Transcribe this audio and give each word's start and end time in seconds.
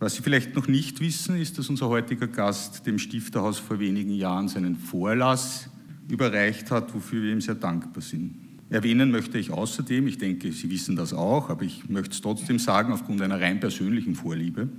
Was 0.00 0.14
Sie 0.14 0.22
vielleicht 0.22 0.56
noch 0.56 0.66
nicht 0.66 1.00
wissen, 1.00 1.36
ist, 1.36 1.58
dass 1.58 1.68
unser 1.68 1.90
heutiger 1.90 2.26
Gast 2.26 2.86
dem 2.86 2.98
Stifterhaus 2.98 3.58
vor 3.58 3.80
wenigen 3.80 4.14
Jahren 4.14 4.48
seinen 4.48 4.76
Vorlass 4.76 5.68
überreicht 6.08 6.70
hat, 6.70 6.94
wofür 6.94 7.22
wir 7.22 7.32
ihm 7.32 7.42
sehr 7.42 7.54
dankbar 7.54 8.02
sind. 8.02 8.34
Erwähnen 8.70 9.10
möchte 9.10 9.36
ich 9.36 9.50
außerdem, 9.50 10.06
ich 10.06 10.16
denke, 10.16 10.52
Sie 10.52 10.70
wissen 10.70 10.96
das 10.96 11.12
auch, 11.12 11.50
aber 11.50 11.64
ich 11.64 11.90
möchte 11.90 12.12
es 12.12 12.22
trotzdem 12.22 12.58
sagen, 12.58 12.94
aufgrund 12.94 13.20
einer 13.20 13.38
rein 13.38 13.60
persönlichen 13.60 14.14
Vorliebe, 14.14 14.70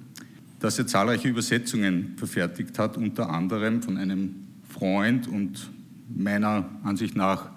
dass 0.59 0.79
er 0.79 0.87
zahlreiche 0.87 1.27
Übersetzungen 1.27 2.13
verfertigt 2.17 2.79
hat, 2.79 2.97
unter 2.97 3.29
anderem 3.29 3.83
von 3.83 3.97
einem 3.97 4.33
Freund 4.67 5.27
und 5.27 5.69
meiner 6.09 6.67
Ansicht 6.81 7.15
nach 7.15 7.51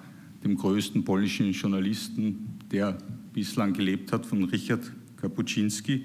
dem 0.44 0.58
größten 0.58 1.02
polnischen 1.04 1.52
Journalisten, 1.52 2.58
der 2.70 2.98
bislang 3.32 3.72
gelebt 3.72 4.12
hat, 4.12 4.26
von 4.26 4.44
Richard 4.44 4.92
Kapuczynski, 5.16 6.04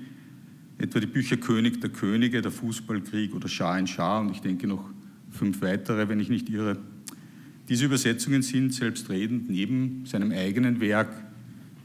etwa 0.79 0.99
die 0.99 1.07
Bücher 1.07 1.37
König 1.37 1.81
der 1.81 1.89
Könige, 1.89 2.41
der 2.41 2.51
Fußballkrieg 2.51 3.35
oder 3.35 3.47
Schar 3.47 3.77
in 3.77 3.85
Schar 3.85 4.21
und 4.21 4.31
ich 4.31 4.41
denke 4.41 4.65
noch 4.65 4.89
fünf 5.29 5.61
weitere, 5.61 6.09
wenn 6.09 6.19
ich 6.19 6.29
nicht 6.29 6.49
irre. 6.49 6.77
Diese 7.67 7.85
Übersetzungen 7.85 8.41
sind 8.41 8.73
selbstredend 8.73 9.49
neben 9.49 10.05
seinem 10.05 10.31
eigenen 10.31 10.79
Werk 10.79 11.13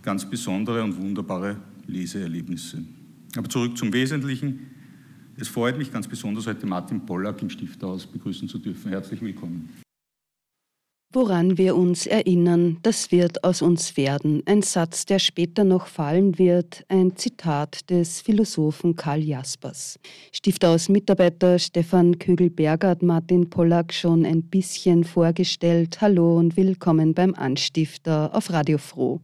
ganz 0.03 0.29
besondere 0.29 0.83
und 0.83 0.97
wunderbare 0.97 1.57
Leseerlebnisse. 1.87 2.83
Aber 3.37 3.49
zurück 3.49 3.77
zum 3.77 3.93
Wesentlichen. 3.93 4.61
Es 5.37 5.49
freut 5.49 5.77
mich 5.77 5.93
ganz 5.93 6.07
besonders, 6.07 6.47
heute 6.47 6.67
Martin 6.67 7.05
Pollack 7.05 7.43
im 7.43 7.51
Stifterhaus 7.51 8.07
begrüßen 8.07 8.49
zu 8.49 8.59
dürfen. 8.59 8.91
Herzlich 8.91 9.21
willkommen. 9.21 9.69
Woran 11.17 11.59
wir 11.59 11.77
uns 11.77 12.09
erinnern, 12.09 12.79
das 12.83 13.13
wird 13.13 13.45
aus 13.45 13.63
uns 13.63 13.97
werden. 13.97 14.43
Ein 14.47 14.63
Satz, 14.63 15.07
der 15.07 15.21
später 15.21 15.63
noch 15.63 15.87
fallen 15.87 16.41
wird, 16.41 16.85
ein 16.89 17.15
Zitat 17.15 17.89
des 17.89 18.21
Philosophen 18.21 18.97
Karl 18.97 19.23
Jaspers. 19.23 19.97
Stiftaus-Mitarbeiter 20.33 21.61
Stefan 21.61 22.19
Kögel-Berger 22.19 22.89
hat 22.89 23.05
Martin 23.05 23.49
Pollack 23.49 23.93
schon 23.93 24.27
ein 24.27 24.43
bisschen 24.43 25.05
vorgestellt. 25.05 26.01
Hallo 26.01 26.37
und 26.37 26.57
willkommen 26.57 27.15
beim 27.15 27.33
Anstifter 27.35 28.35
auf 28.35 28.51
Radio 28.51 28.79
Froh. 28.79 29.21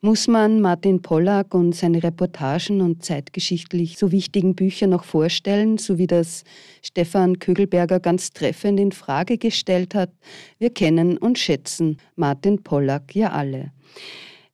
Muss 0.00 0.28
man 0.28 0.60
Martin 0.60 1.02
Pollack 1.02 1.54
und 1.54 1.74
seine 1.74 2.00
Reportagen 2.04 2.82
und 2.82 3.04
zeitgeschichtlich 3.04 3.98
so 3.98 4.12
wichtigen 4.12 4.54
Bücher 4.54 4.86
noch 4.86 5.02
vorstellen, 5.02 5.76
so 5.76 5.98
wie 5.98 6.06
das 6.06 6.44
Stefan 6.82 7.40
Kögelberger 7.40 7.98
ganz 7.98 8.30
treffend 8.30 8.78
in 8.78 8.92
Frage 8.92 9.38
gestellt 9.38 9.96
hat? 9.96 10.12
Wir 10.60 10.70
kennen 10.70 11.18
und 11.18 11.36
schätzen 11.36 11.96
Martin 12.14 12.62
Pollack 12.62 13.16
ja 13.16 13.32
alle. 13.32 13.72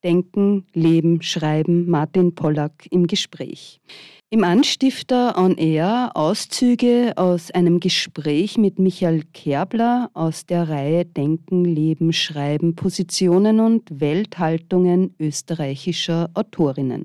Denken, 0.03 0.65
Leben, 0.73 1.21
Schreiben, 1.21 1.91
Martin 1.91 2.35
Pollack 2.35 2.87
im 2.91 3.07
Gespräch. 3.07 3.83
Im 4.31 4.43
Anstifter 4.43 5.39
on 5.39 5.57
Air 5.57 6.11
Auszüge 6.15 7.13
aus 7.17 7.51
einem 7.53 7.79
Gespräch 7.79 8.59
mit 8.59 8.79
Michael 8.79 9.23
Kerbler 9.33 10.11
aus 10.15 10.45
der 10.47 10.69
Reihe 10.69 11.05
Denken, 11.05 11.65
Leben, 11.65 12.13
Schreiben, 12.13 12.75
Positionen 12.75 13.61
und 13.61 14.01
Welthaltungen 14.01 15.15
österreichischer 15.21 16.31
Autorinnen. 16.35 17.05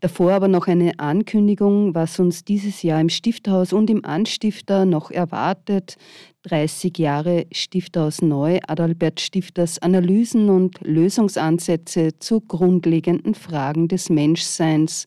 Davor 0.00 0.32
aber 0.32 0.48
noch 0.48 0.66
eine 0.66 0.98
Ankündigung, 0.98 1.94
was 1.94 2.18
uns 2.18 2.44
dieses 2.44 2.82
Jahr 2.82 3.00
im 3.00 3.08
Stifthaus 3.08 3.72
und 3.72 3.90
im 3.90 4.04
Anstifter 4.04 4.84
noch 4.84 5.10
erwartet. 5.10 5.96
30 6.44 6.96
Jahre 6.98 7.46
Stifthaus 7.52 8.22
Neu, 8.22 8.60
Adalbert 8.66 9.20
Stifters 9.20 9.80
Analysen 9.80 10.48
und 10.48 10.80
Lösungsansätze 10.82 12.18
zu 12.18 12.40
grundlegenden 12.40 13.34
Fragen 13.34 13.88
des 13.88 14.10
Menschseins 14.10 15.06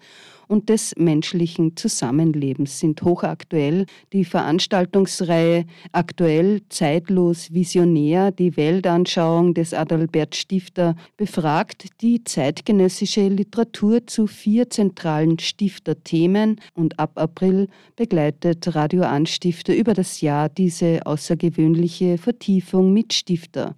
und 0.51 0.67
des 0.67 0.93
menschlichen 0.97 1.77
Zusammenlebens 1.77 2.79
sind 2.79 3.01
hochaktuell. 3.03 3.85
Die 4.11 4.25
Veranstaltungsreihe 4.25 5.65
Aktuell, 5.93 6.61
zeitlos, 6.67 7.53
visionär, 7.53 8.31
die 8.31 8.57
Weltanschauung 8.57 9.53
des 9.53 9.73
Adalbert 9.73 10.35
Stifter 10.35 10.95
befragt 11.15 11.85
die 12.01 12.23
zeitgenössische 12.25 13.29
Literatur 13.29 14.05
zu 14.05 14.27
vier 14.27 14.69
zentralen 14.69 15.39
Stifterthemen 15.39 16.59
und 16.73 16.99
ab 16.99 17.11
April 17.15 17.69
begleitet 17.95 18.75
Radio 18.75 19.03
Anstifter 19.03 19.73
über 19.73 19.93
das 19.93 20.19
Jahr 20.19 20.49
diese 20.49 21.05
außergewöhnliche 21.05 22.17
Vertiefung 22.17 22.91
mit 22.91 23.13
Stifter. 23.13 23.75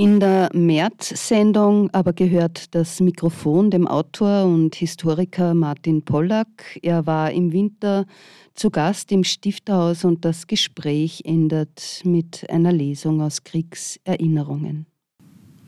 In 0.00 0.18
der 0.18 0.48
März-Sendung 0.54 1.90
aber 1.90 2.14
gehört 2.14 2.74
das 2.74 3.00
Mikrofon 3.00 3.70
dem 3.70 3.86
Autor 3.86 4.46
und 4.46 4.74
Historiker 4.74 5.52
Martin 5.52 6.02
Pollack. 6.02 6.78
Er 6.80 7.04
war 7.04 7.30
im 7.32 7.52
Winter 7.52 8.06
zu 8.54 8.70
Gast 8.70 9.12
im 9.12 9.24
Stifterhaus 9.24 10.06
und 10.06 10.24
das 10.24 10.46
Gespräch 10.46 11.24
endet 11.26 12.00
mit 12.04 12.48
einer 12.48 12.72
Lesung 12.72 13.20
aus 13.20 13.44
Kriegserinnerungen. 13.44 14.86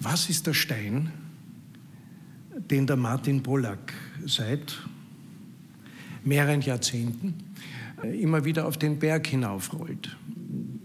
Was 0.01 0.31
ist 0.31 0.47
der 0.47 0.55
Stein, 0.55 1.13
den 2.71 2.87
der 2.87 2.97
Martin 2.97 3.43
Pollack 3.43 3.93
seit 4.25 4.79
mehreren 6.25 6.63
Jahrzehnten 6.63 7.35
immer 8.03 8.47
wieder 8.47 8.67
auf 8.67 8.79
den 8.79 8.99
Berg 8.99 9.27
hinaufrollt? 9.27 10.17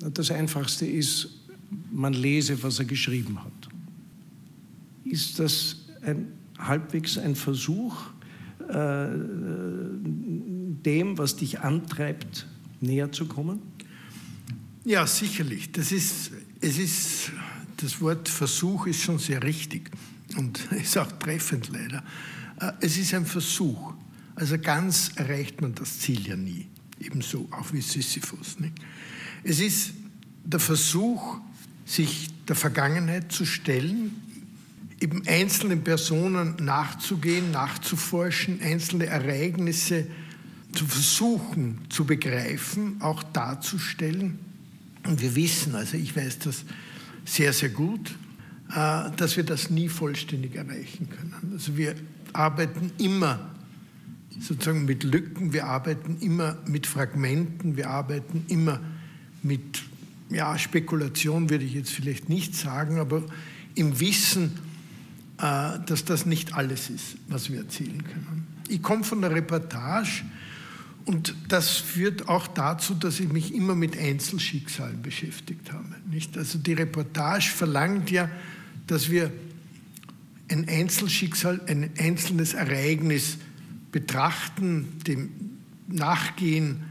Das 0.02 0.32
Einfachste 0.32 0.86
ist 0.86 1.37
man 1.92 2.14
lese, 2.14 2.62
was 2.64 2.80
er 2.80 2.86
geschrieben 2.86 3.44
hat. 3.44 3.70
Ist 5.06 5.40
das 5.40 5.78
ein, 6.02 6.28
halbwegs 6.58 7.18
ein 7.18 7.36
Versuch, 7.36 7.96
äh, 8.70 9.08
dem, 10.84 11.18
was 11.18 11.36
dich 11.36 11.60
antreibt, 11.62 12.48
näher 12.82 13.12
zu 13.12 13.26
kommen? 13.28 13.62
Ja, 14.86 15.06
sicherlich. 15.06 15.72
Das 15.72 15.92
ist, 15.92 16.32
es 16.62 16.78
ist, 16.78 17.32
das 17.78 18.00
Wort 18.02 18.30
Versuch 18.30 18.88
ist 18.88 19.02
schon 19.02 19.20
sehr 19.20 19.44
richtig 19.44 19.92
und 20.38 20.60
ist 20.72 20.98
auch 20.98 21.12
treffend 21.14 21.70
leider. 21.70 22.04
Äh, 22.60 22.72
es 22.82 22.98
ist 22.98 23.14
ein 23.14 23.26
Versuch. 23.26 23.94
Also 24.36 24.58
ganz 24.60 25.12
erreicht 25.16 25.62
man 25.62 25.74
das 25.74 26.00
Ziel 26.00 26.28
ja 26.28 26.36
nie. 26.36 26.68
Ebenso 27.00 27.48
auch 27.52 27.74
wie 27.74 27.82
Sisyphus. 27.82 28.60
Nicht? 28.60 28.76
Es 29.44 29.60
ist 29.60 29.94
der 30.44 30.60
Versuch, 30.60 31.40
sich 31.88 32.30
der 32.48 32.56
Vergangenheit 32.56 33.32
zu 33.32 33.46
stellen, 33.46 34.12
eben 35.00 35.24
einzelnen 35.26 35.84
Personen 35.84 36.56
nachzugehen, 36.60 37.52
nachzuforschen, 37.52 38.62
einzelne 38.62 39.06
Ereignisse 39.08 40.06
zu 40.74 40.86
versuchen 40.86 41.80
zu 41.90 42.06
begreifen, 42.06 42.98
auch 43.02 43.24
darzustellen. 43.24 44.38
Und 45.06 45.22
wir 45.22 45.36
wissen, 45.36 45.76
also 45.76 45.98
ich 45.98 46.16
weiß 46.16 46.40
das 46.40 46.66
sehr, 47.26 47.54
sehr 47.54 47.70
gut, 47.70 48.12
äh, 48.76 49.10
dass 49.16 49.38
wir 49.38 49.44
das 49.44 49.70
nie 49.70 49.88
vollständig 49.88 50.56
erreichen 50.56 51.10
können. 51.10 51.52
Also 51.54 51.78
wir 51.78 51.96
arbeiten 52.34 52.92
immer 52.98 53.56
sozusagen 54.40 54.86
mit 54.86 55.04
Lücken, 55.04 55.54
wir 55.54 55.66
arbeiten 55.66 56.18
immer 56.20 56.58
mit 56.68 56.86
Fragmenten, 56.86 57.78
wir 57.78 57.90
arbeiten 57.90 58.46
immer 58.50 58.82
mit 59.42 59.82
ja, 60.30 60.58
Spekulation 60.58 61.50
würde 61.50 61.66
ich 61.66 61.74
jetzt 61.74 61.92
vielleicht 61.92 62.30
nicht 62.30 62.56
sagen, 62.56 63.00
aber 63.00 63.24
im 63.76 64.00
Wissen, 64.00 64.58
äh, 65.38 65.80
dass 65.86 66.04
das 66.06 66.26
nicht 66.26 66.56
alles 66.56 66.90
ist, 66.90 67.18
was 67.28 67.52
wir 67.52 67.60
erzählen 67.60 68.04
können. 68.04 68.48
Ich 68.68 68.82
komme 68.82 69.04
von 69.04 69.22
der 69.22 69.32
Reportage 69.32 70.24
und 71.06 71.36
das 71.48 71.78
führt 71.78 72.28
auch 72.28 72.48
dazu, 72.48 72.94
dass 72.94 73.20
ich 73.20 73.32
mich 73.32 73.54
immer 73.54 73.76
mit 73.76 73.98
Einzelschicksalen 73.98 75.02
beschäftigt 75.02 75.72
habe. 75.72 75.86
Nicht? 76.10 76.38
Also 76.38 76.58
die 76.58 76.74
Reportage 76.74 77.50
verlangt 77.50 78.12
ja, 78.12 78.30
dass 78.88 79.10
wir 79.10 79.32
ein 80.50 80.68
Einzelschicksal, 80.68 81.62
ein 81.68 81.92
einzelnes 81.98 82.54
Ereignis 82.54 83.38
betrachten, 83.92 85.00
dem 85.06 85.30
nachgehen, 85.88 86.84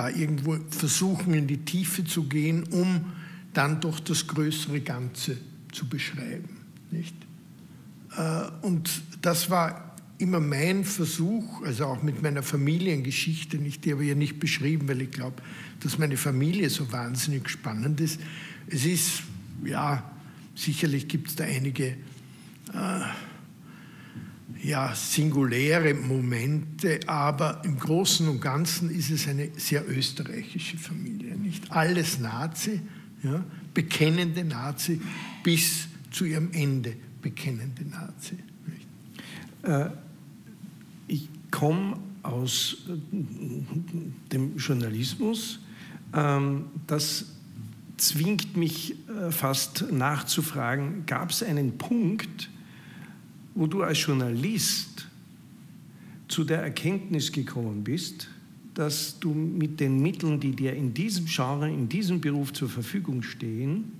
da 0.00 0.08
irgendwo 0.08 0.56
versuchen, 0.70 1.34
in 1.34 1.46
die 1.46 1.58
Tiefe 1.58 2.04
zu 2.04 2.24
gehen, 2.24 2.64
um 2.70 3.12
dann 3.52 3.82
doch 3.82 4.00
das 4.00 4.26
größere 4.26 4.80
Ganze 4.80 5.36
zu 5.72 5.86
beschreiben. 5.86 6.48
Nicht? 6.90 7.14
Äh, 8.16 8.46
und 8.62 9.02
das 9.20 9.50
war 9.50 9.94
immer 10.16 10.40
mein 10.40 10.84
Versuch, 10.84 11.62
also 11.64 11.84
auch 11.84 12.02
mit 12.02 12.22
meiner 12.22 12.42
Familiengeschichte, 12.42 13.58
nicht, 13.58 13.84
die 13.84 13.92
habe 13.92 14.02
ich 14.02 14.08
ja 14.08 14.14
nicht 14.14 14.40
beschrieben, 14.40 14.88
weil 14.88 15.02
ich 15.02 15.10
glaube, 15.10 15.42
dass 15.80 15.98
meine 15.98 16.16
Familie 16.16 16.70
so 16.70 16.90
wahnsinnig 16.90 17.50
spannend 17.50 18.00
ist. 18.00 18.20
Es 18.68 18.86
ist, 18.86 19.22
ja, 19.64 20.10
sicherlich 20.54 21.08
gibt 21.08 21.28
es 21.28 21.36
da 21.36 21.44
einige 21.44 21.88
äh, 21.88 23.00
ja, 24.62 24.94
singuläre 24.94 25.94
Momente, 25.94 27.00
aber 27.06 27.62
im 27.64 27.78
Großen 27.78 28.28
und 28.28 28.40
Ganzen 28.40 28.90
ist 28.90 29.10
es 29.10 29.26
eine 29.26 29.50
sehr 29.56 29.88
österreichische 29.88 30.76
Familie. 30.76 31.36
Nicht 31.36 31.70
alles 31.70 32.18
Nazi, 32.18 32.80
ja, 33.22 33.44
bekennende 33.72 34.44
Nazi 34.44 35.00
bis 35.42 35.88
zu 36.10 36.24
ihrem 36.24 36.50
Ende 36.52 36.96
bekennende 37.22 37.84
Nazi. 37.84 38.36
Äh, 39.62 39.90
ich 41.06 41.28
komme 41.50 41.98
aus 42.22 42.84
äh, 42.88 42.92
dem 44.32 44.56
Journalismus. 44.56 45.60
Ähm, 46.14 46.66
das 46.86 47.26
zwingt 47.96 48.56
mich 48.56 48.96
äh, 49.08 49.30
fast 49.30 49.90
nachzufragen, 49.92 51.04
gab 51.06 51.30
es 51.30 51.42
einen 51.42 51.76
Punkt, 51.78 52.50
wo 53.60 53.66
du 53.66 53.82
als 53.82 54.02
Journalist 54.06 55.06
zu 56.28 56.44
der 56.44 56.62
Erkenntnis 56.62 57.30
gekommen 57.30 57.84
bist, 57.84 58.30
dass 58.72 59.20
du 59.20 59.34
mit 59.34 59.80
den 59.80 60.00
Mitteln, 60.00 60.40
die 60.40 60.52
dir 60.52 60.72
in 60.72 60.94
diesem 60.94 61.26
Genre, 61.26 61.68
in 61.68 61.86
diesem 61.86 62.22
Beruf 62.22 62.54
zur 62.54 62.70
Verfügung 62.70 63.22
stehen, 63.22 63.92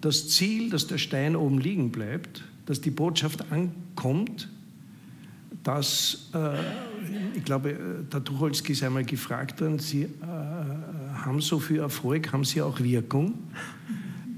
das 0.00 0.30
Ziel, 0.30 0.70
dass 0.70 0.86
der 0.86 0.96
Stein 0.96 1.36
oben 1.36 1.58
liegen 1.58 1.90
bleibt, 1.92 2.42
dass 2.64 2.80
die 2.80 2.90
Botschaft 2.90 3.44
ankommt, 3.52 4.48
dass, 5.62 6.30
äh, 6.32 6.56
ich 7.34 7.44
glaube, 7.44 8.06
der 8.10 8.24
Tucholsky 8.24 8.72
ist 8.72 8.82
einmal 8.82 9.04
gefragt 9.04 9.60
worden, 9.60 9.78
Sie 9.78 10.04
äh, 10.04 10.08
haben 10.22 11.42
so 11.42 11.58
viel 11.58 11.80
Erfolg, 11.80 12.32
haben 12.32 12.46
Sie 12.46 12.62
auch 12.62 12.80
Wirkung, 12.80 13.34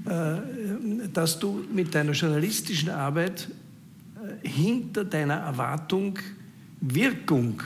äh, 0.05 1.07
dass 1.13 1.39
du 1.39 1.63
mit 1.73 1.95
deiner 1.95 2.11
journalistischen 2.11 2.89
Arbeit 2.89 3.47
äh, 3.49 3.64
hinter 4.45 5.05
deiner 5.05 5.35
Erwartung 5.35 6.19
Wirkung 6.81 7.61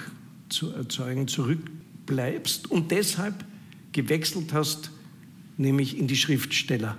zu 0.49 0.71
erzeugen 0.71 1.27
zurückbleibst 1.27 2.71
und 2.71 2.91
deshalb 2.91 3.45
gewechselt 3.91 4.53
hast, 4.53 4.91
nämlich 5.57 5.97
in 5.97 6.07
die 6.07 6.15
Schriftsteller, 6.15 6.97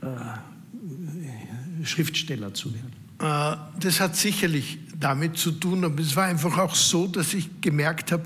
äh, 0.00 1.84
Schriftsteller 1.84 2.54
zu 2.54 2.72
werden. 2.74 2.92
Äh, 3.20 3.56
das 3.80 4.00
hat 4.00 4.16
sicherlich 4.16 4.78
damit 4.98 5.36
zu 5.38 5.52
tun, 5.52 5.84
aber 5.84 6.00
es 6.00 6.16
war 6.16 6.24
einfach 6.24 6.58
auch 6.58 6.74
so, 6.74 7.06
dass 7.06 7.34
ich 7.34 7.60
gemerkt 7.60 8.12
habe, 8.12 8.24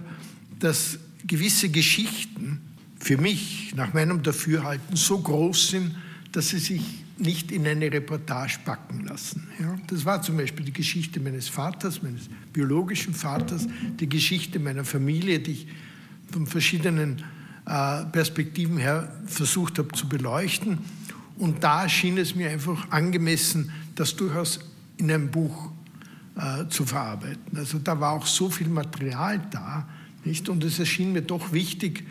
dass 0.59 0.99
gewisse 1.27 1.69
Geschichten 1.69 2.61
für 2.99 3.19
mich 3.19 3.75
nach 3.77 3.93
meinem 3.93 4.23
Dafürhalten 4.23 4.97
so 4.97 5.19
groß 5.19 5.69
sind, 5.69 5.95
dass 6.33 6.49
sie 6.49 6.59
sich 6.59 6.83
nicht 7.19 7.51
in 7.51 7.67
eine 7.67 7.91
Reportage 7.91 8.59
packen 8.65 9.07
lassen. 9.07 9.49
Ja, 9.59 9.77
das 9.87 10.05
war 10.05 10.21
zum 10.23 10.37
Beispiel 10.37 10.67
die 10.67 10.73
Geschichte 10.73 11.19
meines 11.21 11.49
Vaters, 11.49 12.03
meines 12.03 12.29
biologischen 12.53 13.15
Vaters, 13.15 13.67
die 13.99 14.09
Geschichte 14.09 14.59
meiner 14.59 14.85
Familie, 14.85 15.41
die 15.41 15.53
ich 15.53 15.67
von 16.31 16.47
verschiedenen 16.47 17.23
äh, 17.67 18.05
Perspektiven 18.07 18.77
her 18.77 19.13
versucht 19.25 19.79
habe 19.79 19.89
zu 19.93 20.09
beleuchten. 20.09 20.79
Und 21.39 21.65
da 21.65 21.89
schien 21.89 22.19
es 22.19 22.35
mir 22.35 22.51
einfach 22.51 22.91
angemessen, 22.91 23.71
das 23.95 24.15
durchaus 24.17 24.61
in 24.97 25.11
einem 25.11 25.31
Buch 25.31 25.71
äh, 26.37 26.69
zu 26.69 26.85
verarbeiten. 26.85 27.57
Also 27.57 27.79
da 27.79 27.99
war 27.99 28.13
auch 28.13 28.27
so 28.27 28.51
viel 28.51 28.69
Material 28.69 29.41
da, 29.51 29.89
nicht? 30.25 30.49
Und 30.49 30.65
es 30.65 30.79
erschien 30.79 31.13
mir 31.13 31.23
doch 31.23 31.53
wichtig, 31.53 32.05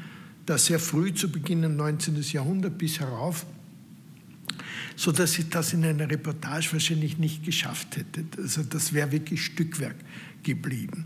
da 0.45 0.57
sehr 0.57 0.79
früh 0.79 1.13
zu 1.13 1.31
beginnen, 1.31 1.75
19. 1.75 2.21
Jahrhundert 2.31 2.77
bis 2.77 2.99
herauf, 2.99 3.45
so 4.95 5.11
dass 5.11 5.37
ich 5.37 5.49
das 5.49 5.73
in 5.73 5.83
einer 5.83 6.09
Reportage 6.09 6.69
wahrscheinlich 6.71 7.17
nicht 7.17 7.43
geschafft 7.43 7.97
hätte. 7.97 8.25
Also 8.37 8.63
das 8.63 8.93
wäre 8.93 9.11
wirklich 9.11 9.43
Stückwerk 9.43 9.95
geblieben. 10.43 11.05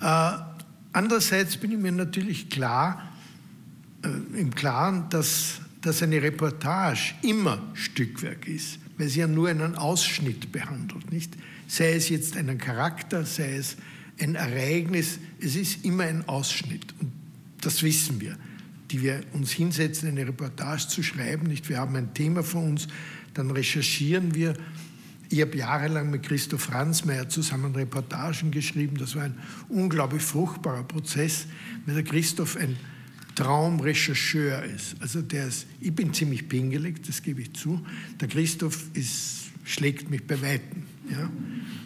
Äh, 0.00 0.32
andererseits 0.92 1.56
bin 1.56 1.72
ich 1.72 1.78
mir 1.78 1.92
natürlich 1.92 2.50
klar, 2.50 3.12
äh, 4.02 4.40
im 4.40 4.54
Klaren, 4.54 5.08
dass, 5.08 5.60
dass 5.80 6.02
eine 6.02 6.20
Reportage 6.22 7.14
immer 7.22 7.62
Stückwerk 7.74 8.46
ist, 8.46 8.78
weil 8.98 9.08
sie 9.08 9.20
ja 9.20 9.26
nur 9.26 9.48
einen 9.48 9.76
Ausschnitt 9.76 10.52
behandelt, 10.52 11.10
nicht? 11.12 11.34
Sei 11.68 11.94
es 11.94 12.08
jetzt 12.10 12.36
einen 12.36 12.58
Charakter, 12.58 13.24
sei 13.24 13.56
es 13.56 13.76
ein 14.20 14.34
Ereignis, 14.34 15.18
es 15.40 15.56
ist 15.56 15.84
immer 15.84 16.04
ein 16.04 16.28
Ausschnitt 16.28 16.94
und 17.00 17.10
das 17.60 17.82
wissen 17.82 18.20
wir 18.20 18.36
die 18.90 19.02
wir 19.02 19.20
uns 19.32 19.52
hinsetzen, 19.52 20.08
eine 20.08 20.26
Reportage 20.26 20.88
zu 20.88 21.02
schreiben. 21.02 21.46
Nicht? 21.46 21.68
Wir 21.68 21.78
haben 21.78 21.96
ein 21.96 22.14
Thema 22.14 22.42
vor 22.42 22.62
uns, 22.62 22.88
dann 23.34 23.50
recherchieren 23.50 24.34
wir. 24.34 24.54
Ich 25.28 25.40
habe 25.40 25.56
jahrelang 25.56 26.10
mit 26.10 26.22
Christoph 26.22 26.62
Franzmeier 26.62 27.28
zusammen 27.28 27.74
Reportagen 27.74 28.52
geschrieben. 28.52 28.96
Das 28.96 29.16
war 29.16 29.24
ein 29.24 29.34
unglaublich 29.68 30.22
fruchtbarer 30.22 30.84
Prozess, 30.84 31.46
weil 31.84 31.96
der 31.96 32.04
Christoph 32.04 32.56
ein 32.56 32.76
Traumrechercheur 33.34 34.64
ist. 34.64 34.96
Also 35.00 35.22
der 35.22 35.48
ist, 35.48 35.66
ich 35.80 35.94
bin 35.94 36.14
ziemlich 36.14 36.48
pingelig, 36.48 37.02
das 37.04 37.22
gebe 37.22 37.42
ich 37.42 37.54
zu. 37.54 37.84
Der 38.20 38.28
Christoph 38.28 38.84
ist, 38.94 39.50
schlägt 39.64 40.10
mich 40.10 40.26
bei 40.26 40.40
Weitem. 40.40 40.84
Ja? 41.10 41.30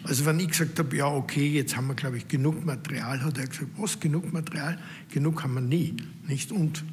Also 0.03 0.25
wenn 0.25 0.39
ich 0.39 0.49
gesagt 0.49 0.79
habe, 0.79 0.95
ja 0.95 1.07
okay, 1.07 1.47
jetzt 1.49 1.75
haben 1.75 1.87
wir, 1.87 1.95
glaube 1.95 2.17
ich, 2.17 2.27
genug 2.27 2.65
Material, 2.65 3.21
hat 3.21 3.37
er 3.37 3.47
gesagt, 3.47 3.71
was, 3.77 3.99
genug 3.99 4.31
Material? 4.33 4.79
Genug 5.09 5.43
haben 5.43 5.53
wir 5.53 5.61
nie. 5.61 5.95
Nicht? 6.27 6.51
Und 6.51 6.83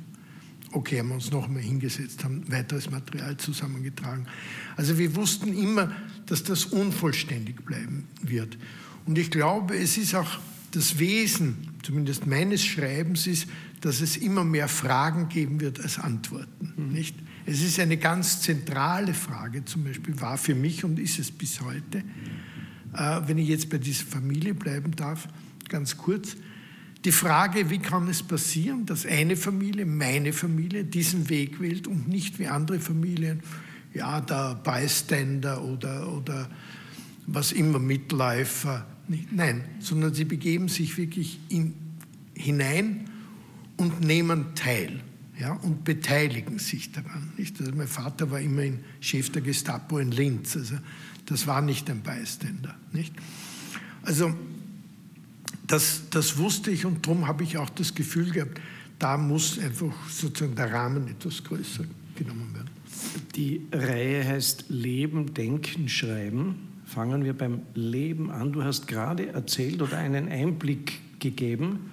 okay, 0.73 0.99
haben 0.99 1.09
wir 1.09 1.15
uns 1.15 1.31
noch 1.31 1.47
einmal 1.47 1.63
hingesetzt, 1.63 2.25
haben 2.25 2.51
weiteres 2.51 2.91
Material 2.91 3.37
zusammengetragen. 3.37 4.27
Also 4.77 4.99
wir 4.99 5.17
wussten 5.17 5.57
immer, 5.57 5.93
dass 6.27 6.43
das 6.45 6.67
unvollständig 6.67 7.65
bleiben 7.65 8.07
wird. 8.23 8.59
Und 9.07 9.17
ich 9.17 9.31
glaube, 9.31 9.77
es 9.77 9.97
ist 9.97 10.15
auch 10.15 10.39
das 10.73 10.99
Wesen, 10.99 11.57
zumindest 11.83 12.27
meines 12.27 12.65
Schreibens, 12.65 13.27
ist, 13.27 13.49
dass 13.81 14.01
es 14.01 14.17
immer 14.17 14.45
mehr 14.45 14.69
Fragen 14.69 15.29
geben 15.29 15.61
wird 15.61 15.81
als 15.81 15.99
Antworten. 15.99 16.75
Mhm. 16.77 16.93
Nicht? 16.93 17.17
Es 17.50 17.62
ist 17.62 17.81
eine 17.81 17.97
ganz 17.97 18.43
zentrale 18.43 19.15
Frage, 19.15 19.65
zum 19.65 19.83
Beispiel 19.83 20.21
war 20.21 20.37
für 20.37 20.55
mich 20.55 20.85
und 20.85 20.99
ist 20.99 21.19
es 21.19 21.31
bis 21.31 21.62
heute, 21.62 22.03
äh, 22.93 23.21
wenn 23.25 23.39
ich 23.39 23.49
jetzt 23.49 23.71
bei 23.71 23.79
dieser 23.79 24.05
Familie 24.05 24.53
bleiben 24.53 24.95
darf, 24.95 25.27
ganz 25.67 25.97
kurz, 25.97 26.37
die 27.06 27.11
Frage, 27.11 27.71
wie 27.71 27.79
kann 27.79 28.06
es 28.06 28.23
passieren, 28.23 28.85
dass 28.85 29.06
eine 29.06 29.35
Familie, 29.35 29.87
meine 29.87 30.35
Familie, 30.35 30.85
diesen 30.85 31.31
Weg 31.31 31.59
wählt 31.59 31.87
und 31.87 32.06
nicht 32.06 32.39
wie 32.39 32.49
andere 32.49 32.81
Familien, 32.81 33.40
ja, 33.95 34.21
der 34.21 34.57
Bystander 34.57 35.64
oder, 35.64 36.12
oder 36.12 36.50
was 37.26 37.52
immer, 37.52 37.78
Mitläufer, 37.78 38.87
nein, 39.31 39.64
sondern 39.81 40.12
sie 40.12 40.26
begeben 40.26 40.69
sich 40.69 40.99
wirklich 40.99 41.40
in, 41.49 41.73
hinein 42.35 43.09
und 43.78 44.02
nehmen 44.02 44.55
teil 44.55 45.00
ja, 45.38 45.52
und 45.52 45.85
beteiligen 45.85 46.59
sich 46.59 46.92
daran. 46.92 47.33
Nicht? 47.37 47.61
Also 47.61 47.73
mein 47.73 47.88
Vater 47.88 48.30
war 48.30 48.40
immerhin 48.40 48.80
Chef 49.00 49.30
der 49.30 49.42
Gestapo 49.42 49.99
in 49.99 50.11
Linz, 50.11 50.57
also 50.57 50.76
das 51.26 51.47
war 51.47 51.61
nicht 51.61 51.88
ein 51.90 52.00
Bystander. 52.00 52.75
Nicht? 52.92 53.14
Also 54.02 54.35
das, 55.66 56.02
das 56.11 56.38
wusste 56.38 56.71
ich 56.71 56.87
und 56.87 57.07
darum 57.07 57.28
habe 57.28 57.45
ich 57.45 57.59
auch 57.59 57.71
das 57.71 57.95
Gefühl 57.95 58.30
gehabt, 58.30 58.61
da 58.99 59.16
muss 59.16 59.59
einfach 59.59 59.95
sozusagen 60.09 60.57
der 60.57 60.73
Rahmen 60.73 61.07
etwas 61.09 61.45
größer 61.45 61.85
genommen 62.16 62.52
werden. 62.54 62.71
Die 63.37 63.66
Reihe 63.71 64.26
heißt 64.26 64.66
Leben, 64.71 65.35
Denken, 65.35 65.88
Schreiben. 65.88 66.57
Fangen 66.85 67.23
wir 67.23 67.35
beim 67.35 67.61
Leben 67.75 68.30
an. 68.30 68.52
Du 68.52 68.64
hast 68.64 68.88
gerade 68.88 69.28
erzählt 69.28 69.80
oder 69.83 69.99
einen 69.99 70.28
Einblick 70.28 71.21
gegeben, 71.21 71.90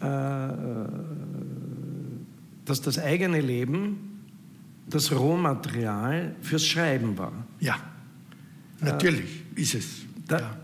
äh, 0.00 0.04
dass 2.64 2.80
das 2.80 2.98
eigene 2.98 3.40
Leben 3.40 4.20
das 4.88 5.12
Rohmaterial 5.12 6.34
fürs 6.42 6.66
Schreiben 6.66 7.16
war. 7.16 7.46
Ja, 7.60 7.76
natürlich 8.80 9.42
äh, 9.56 9.60
ist 9.60 9.74
es. 9.74 9.86
Da, 10.26 10.38
ja 10.38 10.58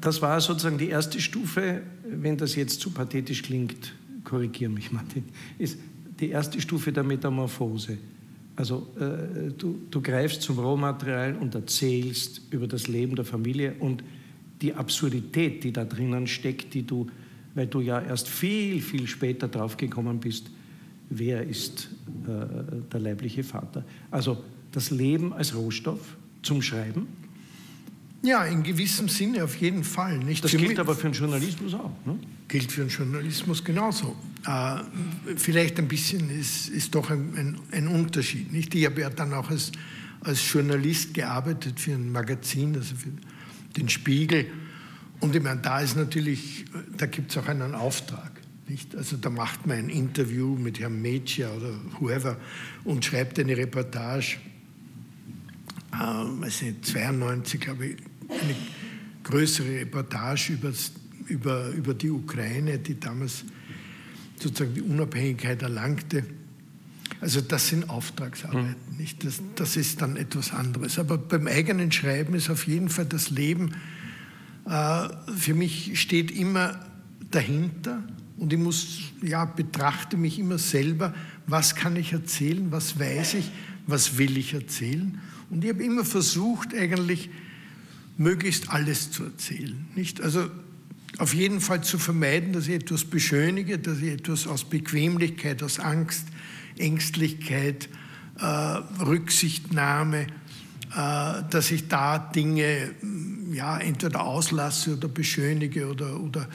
das 0.00 0.20
war 0.22 0.40
sozusagen 0.40 0.78
die 0.78 0.88
erste 0.88 1.20
Stufe, 1.20 1.82
wenn 2.04 2.36
das 2.36 2.54
jetzt 2.56 2.80
zu 2.80 2.90
pathetisch 2.90 3.42
klingt, 3.42 3.94
korrigiere 4.24 4.70
mich 4.70 4.92
Martin, 4.92 5.24
ist 5.58 5.78
die 6.20 6.30
erste 6.30 6.60
Stufe 6.60 6.92
der 6.92 7.04
Metamorphose. 7.04 7.98
Also 8.56 8.88
äh, 8.98 9.52
du, 9.56 9.82
du 9.90 10.02
greifst 10.02 10.42
zum 10.42 10.58
Rohmaterial 10.58 11.36
und 11.36 11.54
erzählst 11.54 12.42
über 12.50 12.66
das 12.66 12.88
Leben 12.88 13.14
der 13.14 13.24
Familie 13.24 13.74
und 13.78 14.02
die 14.60 14.74
Absurdität, 14.74 15.62
die 15.62 15.72
da 15.72 15.84
drinnen 15.84 16.26
steckt, 16.26 16.74
die 16.74 16.82
du, 16.84 17.06
weil 17.54 17.68
du 17.68 17.80
ja 17.80 18.00
erst 18.00 18.28
viel, 18.28 18.80
viel 18.80 19.06
später 19.06 19.46
draufgekommen 19.46 20.18
bist, 20.18 20.50
wer 21.10 21.42
ist 21.42 21.88
äh, 22.24 22.82
der 22.92 23.00
leibliche 23.00 23.44
Vater. 23.44 23.84
Also 24.10 24.42
das 24.72 24.90
Leben 24.90 25.32
als 25.32 25.54
Rohstoff 25.54 26.16
zum 26.42 26.62
Schreiben 26.62 27.08
Ja, 28.22 28.44
in 28.44 28.62
gewissem 28.62 29.08
Sinne 29.08 29.44
auf 29.44 29.56
jeden 29.56 29.84
Fall. 29.84 30.18
Nicht 30.18 30.44
das 30.44 30.50
gilt 30.50 30.78
aber 30.78 30.94
für 30.94 31.08
den 31.08 31.12
Journalismus 31.12 31.74
auch. 31.74 31.92
Ne? 32.04 32.18
Gilt 32.48 32.72
für 32.72 32.82
den 32.82 32.90
Journalismus 32.90 33.64
genauso. 33.64 34.16
Äh, 34.46 34.76
vielleicht 35.36 35.78
ein 35.78 35.88
bisschen 35.88 36.30
ist, 36.30 36.68
ist 36.68 36.94
doch 36.94 37.10
ein, 37.10 37.34
ein, 37.36 37.58
ein, 37.72 37.88
Unterschied. 37.88 38.52
Nicht? 38.52 38.74
Ich 38.74 38.86
habe 38.86 39.00
ja 39.00 39.10
dann 39.10 39.32
auch 39.34 39.50
als, 39.50 39.72
als 40.20 40.52
Journalist 40.52 41.14
gearbeitet 41.14 41.80
für 41.80 41.92
ein 41.92 42.10
Magazin, 42.10 42.74
also 42.76 42.94
für 42.94 43.10
den 43.76 43.88
Spiegel. 43.88 44.46
Und 45.20 45.34
ich 45.34 45.42
meine, 45.42 45.60
da 45.60 45.80
ist 45.80 45.96
natürlich, 45.96 46.64
da 46.96 47.06
gibt 47.06 47.30
es 47.30 47.38
auch 47.38 47.48
einen 47.48 47.74
Auftrag. 47.74 48.37
Nicht? 48.68 48.94
Also 48.96 49.16
da 49.16 49.30
macht 49.30 49.66
man 49.66 49.78
ein 49.78 49.88
Interview 49.88 50.56
mit 50.56 50.78
Herrn 50.78 51.00
Meccia 51.00 51.50
oder 51.50 51.72
whoever 51.98 52.36
und 52.84 53.04
schreibt 53.04 53.38
eine 53.38 53.56
Reportage 53.56 54.36
äh, 55.92 55.96
weiß 55.96 56.62
nicht, 56.62 56.86
92, 56.86 57.60
glaube 57.60 57.86
ich, 57.86 57.96
eine 58.28 58.54
größere 59.24 59.80
Reportage 59.80 60.58
über, 61.28 61.68
über 61.70 61.94
die 61.94 62.10
Ukraine, 62.10 62.78
die 62.78 62.98
damals 62.98 63.44
sozusagen 64.36 64.74
die 64.74 64.82
Unabhängigkeit 64.82 65.62
erlangte. 65.62 66.24
Also 67.20 67.40
das 67.40 67.68
sind 67.68 67.90
Auftragsarbeiten, 67.90 68.76
mhm. 68.90 68.96
nicht? 68.96 69.24
Das, 69.24 69.42
das 69.56 69.76
ist 69.76 70.02
dann 70.02 70.16
etwas 70.16 70.52
anderes. 70.52 70.98
Aber 70.98 71.18
beim 71.18 71.46
eigenen 71.48 71.90
Schreiben 71.90 72.34
ist 72.34 72.48
auf 72.48 72.66
jeden 72.66 72.88
Fall 72.88 73.06
das 73.06 73.30
Leben 73.30 73.72
äh, 74.68 75.08
für 75.36 75.54
mich 75.54 76.00
steht 76.00 76.30
immer 76.30 76.78
dahinter 77.30 78.02
und 78.38 78.52
ich 78.52 78.58
muss 78.58 78.98
ja 79.22 79.44
betrachte 79.44 80.16
mich 80.16 80.38
immer 80.38 80.58
selber, 80.58 81.14
was 81.46 81.74
kann 81.74 81.96
ich 81.96 82.12
erzählen, 82.12 82.70
was 82.70 82.98
weiß 82.98 83.34
ich, 83.34 83.50
was 83.86 84.18
will 84.18 84.36
ich 84.36 84.54
erzählen 84.54 85.20
und 85.50 85.64
ich 85.64 85.70
habe 85.70 85.82
immer 85.82 86.04
versucht, 86.04 86.74
eigentlich 86.74 87.30
möglichst 88.16 88.70
alles 88.70 89.10
zu 89.10 89.24
erzählen. 89.24 89.86
Nicht? 89.94 90.20
Also 90.20 90.50
auf 91.18 91.34
jeden 91.34 91.60
Fall 91.60 91.82
zu 91.82 91.98
vermeiden, 91.98 92.52
dass 92.52 92.68
ich 92.68 92.74
etwas 92.74 93.04
beschönige, 93.04 93.78
dass 93.78 93.98
ich 93.98 94.12
etwas 94.12 94.46
aus 94.46 94.64
Bequemlichkeit, 94.64 95.62
aus 95.62 95.80
Angst, 95.80 96.26
Ängstlichkeit, 96.76 97.88
äh, 98.38 98.44
Rücksichtnahme, 98.44 100.26
äh, 100.94 101.42
dass 101.50 101.70
ich 101.70 101.88
da 101.88 102.18
Dinge 102.18 102.90
ja, 103.52 103.78
entweder 103.78 104.22
auslasse 104.22 104.96
oder 104.96 105.08
beschönige 105.08 105.88
oder, 105.88 106.20
oder 106.20 106.48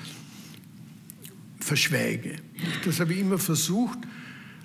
verschweige. 1.64 2.36
Das 2.86 3.00
habe 3.00 3.14
ich 3.14 3.20
immer 3.20 3.40
versucht. 3.40 4.00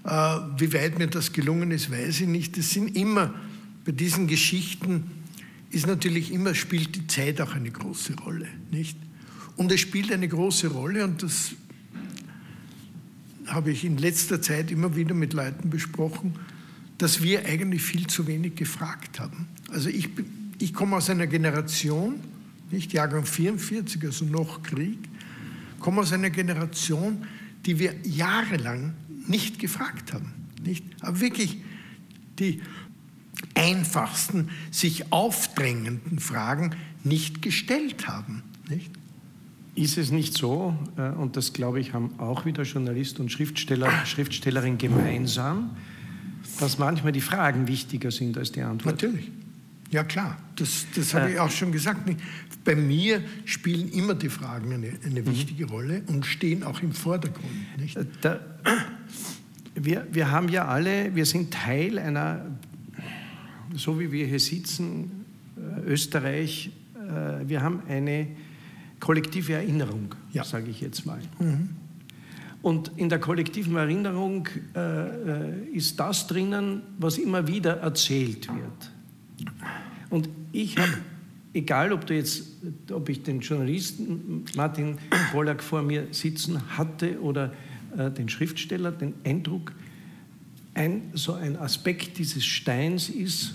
Äh, 0.04 0.10
wie 0.58 0.72
weit 0.72 0.98
mir 0.98 1.06
das 1.06 1.32
gelungen 1.32 1.70
ist, 1.70 1.90
weiß 1.90 2.22
ich 2.22 2.28
nicht. 2.28 2.56
Es 2.58 2.70
sind 2.70 2.96
immer 2.96 3.34
bei 3.84 3.92
diesen 3.92 4.26
Geschichten 4.26 5.04
ist 5.70 5.86
natürlich 5.86 6.30
immer, 6.30 6.54
spielt 6.54 6.94
die 6.94 7.06
Zeit 7.06 7.40
auch 7.40 7.54
eine 7.54 7.70
große 7.70 8.16
Rolle, 8.16 8.46
nicht? 8.70 8.98
Und 9.56 9.72
es 9.72 9.80
spielt 9.80 10.12
eine 10.12 10.28
große 10.28 10.68
Rolle 10.68 11.04
und 11.04 11.22
das 11.22 11.52
habe 13.46 13.70
ich 13.70 13.84
in 13.84 13.96
letzter 13.96 14.42
Zeit 14.42 14.70
immer 14.70 14.94
wieder 14.94 15.14
mit 15.14 15.32
Leuten 15.32 15.70
besprochen, 15.70 16.34
dass 16.98 17.22
wir 17.22 17.46
eigentlich 17.46 17.82
viel 17.82 18.06
zu 18.06 18.26
wenig 18.26 18.56
gefragt 18.56 19.20
haben. 19.20 19.48
Also 19.70 19.88
ich, 19.88 20.10
ich 20.58 20.74
komme 20.74 20.96
aus 20.96 21.08
einer 21.08 21.26
Generation, 21.26 22.16
nicht 22.70 22.92
Jahrgang 22.92 23.24
44, 23.24 24.04
also 24.04 24.26
noch 24.26 24.62
Krieg, 24.62 24.98
komme 25.80 26.00
aus 26.00 26.12
einer 26.12 26.30
Generation, 26.30 27.26
die 27.66 27.78
wir 27.78 27.94
jahrelang 28.04 28.94
nicht 29.26 29.58
gefragt 29.58 30.12
haben. 30.12 30.32
Nicht? 30.64 30.84
Aber 31.00 31.20
wirklich 31.20 31.58
die 32.38 32.62
einfachsten, 33.54 34.48
sich 34.70 35.12
aufdrängenden 35.12 36.18
Fragen 36.18 36.74
nicht 37.04 37.42
gestellt 37.42 38.08
haben. 38.08 38.42
Nicht? 38.68 38.90
Ist 39.74 39.96
es 39.96 40.10
nicht 40.10 40.36
so, 40.36 40.76
äh, 40.96 41.10
und 41.10 41.36
das 41.36 41.52
glaube 41.52 41.78
ich 41.78 41.92
haben 41.92 42.18
auch 42.18 42.44
wieder 42.44 42.64
Journalist 42.64 43.20
und 43.20 43.30
Schriftsteller, 43.30 43.90
Schriftstellerin 44.06 44.78
gemeinsam, 44.78 45.70
dass 46.58 46.78
manchmal 46.78 47.12
die 47.12 47.20
Fragen 47.20 47.68
wichtiger 47.68 48.10
sind 48.10 48.36
als 48.36 48.50
die 48.50 48.62
Antwort? 48.62 49.02
Natürlich. 49.02 49.30
Ja 49.90 50.04
klar, 50.04 50.36
das, 50.56 50.86
das 50.94 51.14
habe 51.14 51.28
äh, 51.28 51.32
ich 51.32 51.40
auch 51.40 51.50
schon 51.50 51.72
gesagt. 51.72 52.00
Bei 52.64 52.76
mir 52.76 53.22
spielen 53.44 53.90
immer 53.90 54.14
die 54.14 54.28
Fragen 54.28 54.72
eine, 54.72 54.92
eine 55.04 55.22
mhm. 55.22 55.26
wichtige 55.26 55.66
Rolle 55.66 56.02
und 56.08 56.26
stehen 56.26 56.62
auch 56.62 56.82
im 56.82 56.92
Vordergrund. 56.92 57.46
Äh, 57.94 58.04
da, 58.20 58.40
wir, 59.74 60.06
wir 60.10 60.30
haben 60.30 60.48
ja 60.48 60.66
alle, 60.66 61.14
wir 61.14 61.24
sind 61.24 61.52
Teil 61.52 61.98
einer 61.98 62.44
so 63.74 63.98
wie 63.98 64.10
wir 64.10 64.26
hier 64.26 64.40
sitzen, 64.40 65.24
äh, 65.56 65.80
Österreich, 65.86 66.70
äh, 66.94 67.48
wir 67.48 67.62
haben 67.62 67.82
eine 67.88 68.28
kollektive 69.00 69.54
Erinnerung, 69.54 70.14
ja. 70.32 70.44
sage 70.44 70.70
ich 70.70 70.80
jetzt 70.80 71.06
mal. 71.06 71.20
Mhm. 71.38 71.70
Und 72.60 72.92
in 72.96 73.08
der 73.08 73.20
kollektiven 73.20 73.76
Erinnerung 73.76 74.48
äh, 74.74 75.68
ist 75.72 76.00
das 76.00 76.26
drinnen, 76.26 76.82
was 76.98 77.18
immer 77.18 77.46
wieder 77.46 77.78
erzählt 77.78 78.48
wird. 78.48 78.92
Und 80.10 80.28
ich 80.52 80.76
habe, 80.78 80.98
egal 81.52 81.92
ob, 81.92 82.06
du 82.06 82.14
jetzt, 82.14 82.44
ob 82.90 83.08
ich 83.08 83.22
den 83.22 83.40
Journalisten 83.40 84.44
Martin 84.56 84.98
Pollack 85.32 85.62
vor 85.62 85.82
mir 85.82 86.08
sitzen 86.10 86.76
hatte 86.76 87.20
oder 87.20 87.52
den 88.16 88.28
Schriftsteller, 88.28 88.92
den 88.92 89.14
Eindruck, 89.24 89.72
ein, 90.74 91.10
so 91.14 91.32
ein 91.32 91.56
Aspekt 91.56 92.18
dieses 92.18 92.44
Steins 92.44 93.08
ist, 93.08 93.54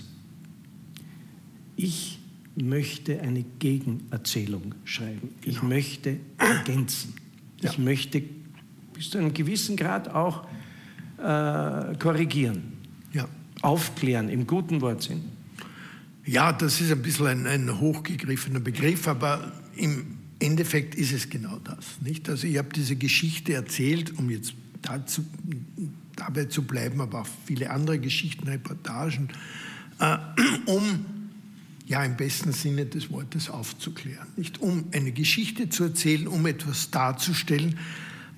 ich 1.76 2.18
möchte 2.56 3.20
eine 3.20 3.44
Gegenerzählung 3.58 4.74
schreiben. 4.84 5.30
Ich 5.42 5.56
genau. 5.56 5.68
möchte 5.68 6.18
ergänzen. 6.38 7.14
Ja. 7.60 7.70
Ich 7.70 7.78
möchte 7.78 8.22
bis 8.92 9.10
zu 9.10 9.18
einem 9.18 9.34
gewissen 9.34 9.76
Grad 9.76 10.08
auch 10.08 10.46
äh, 11.18 11.96
korrigieren, 11.98 12.74
ja. 13.12 13.26
aufklären 13.62 14.28
im 14.28 14.46
guten 14.46 14.80
Wortsinn. 14.80 15.22
Ja, 16.26 16.52
das 16.52 16.80
ist 16.80 16.90
ein 16.90 17.02
bisschen 17.02 17.26
ein, 17.26 17.46
ein 17.46 17.80
hochgegriffener 17.80 18.60
Begriff, 18.60 19.06
aber 19.08 19.52
im 19.76 20.18
Endeffekt 20.38 20.94
ist 20.94 21.12
es 21.12 21.28
genau 21.28 21.58
das. 21.58 22.00
Nicht? 22.00 22.28
Also 22.28 22.46
ich 22.46 22.56
habe 22.58 22.68
diese 22.74 22.96
Geschichte 22.96 23.52
erzählt, 23.52 24.18
um 24.18 24.30
jetzt 24.30 24.54
dazu, 24.82 25.24
dabei 26.16 26.46
zu 26.46 26.62
bleiben, 26.62 27.00
aber 27.00 27.22
auch 27.22 27.28
viele 27.46 27.70
andere 27.70 27.98
Geschichten, 27.98 28.48
Reportagen, 28.48 29.28
äh, 29.98 30.16
um 30.66 31.04
ja 31.86 32.02
im 32.04 32.16
besten 32.16 32.52
Sinne 32.52 32.86
des 32.86 33.10
Wortes 33.10 33.50
aufzuklären. 33.50 34.26
Nicht 34.36 34.60
um 34.60 34.84
eine 34.92 35.12
Geschichte 35.12 35.68
zu 35.68 35.84
erzählen, 35.84 36.26
um 36.26 36.46
etwas 36.46 36.90
darzustellen, 36.90 37.78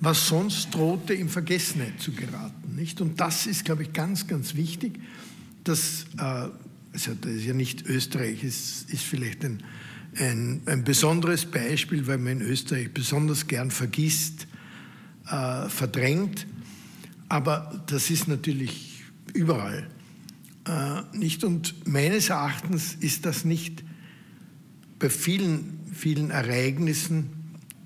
was 0.01 0.27
sonst 0.27 0.73
drohte, 0.75 1.13
in 1.13 1.29
Vergessenheit 1.29 1.99
zu 1.99 2.11
geraten. 2.11 2.75
Nicht? 2.75 3.01
Und 3.01 3.19
das 3.19 3.47
ist, 3.47 3.65
glaube 3.65 3.83
ich, 3.83 3.93
ganz, 3.93 4.27
ganz 4.27 4.55
wichtig. 4.55 4.99
Dass, 5.63 6.05
äh, 6.19 6.47
also 6.97 7.13
das 7.13 7.31
ist 7.31 7.45
ja 7.45 7.53
nicht 7.53 7.85
Österreich, 7.85 8.43
es 8.43 8.81
ist 8.89 9.03
vielleicht 9.03 9.45
ein, 9.45 9.61
ein, 10.17 10.61
ein 10.65 10.83
besonderes 10.83 11.45
Beispiel, 11.45 12.07
weil 12.07 12.17
man 12.17 12.41
in 12.41 12.41
Österreich 12.41 12.91
besonders 12.91 13.45
gern 13.45 13.69
vergisst, 13.69 14.47
äh, 15.27 15.69
verdrängt. 15.69 16.47
Aber 17.29 17.83
das 17.85 18.09
ist 18.09 18.27
natürlich 18.27 19.03
überall 19.35 19.87
äh, 20.65 21.15
nicht. 21.15 21.43
Und 21.43 21.87
meines 21.87 22.29
Erachtens 22.29 22.95
ist 22.95 23.27
das 23.27 23.45
nicht 23.45 23.83
bei 24.97 25.11
vielen, 25.11 25.77
vielen 25.93 26.31
Ereignissen 26.31 27.29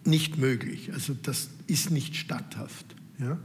nicht 0.06 0.38
möglich. 0.38 0.94
Also 0.94 1.18
das 1.22 1.50
ist 1.68 1.91
nicht 1.91 2.15
statthaft. 2.15 2.96
Ja? 3.20 3.38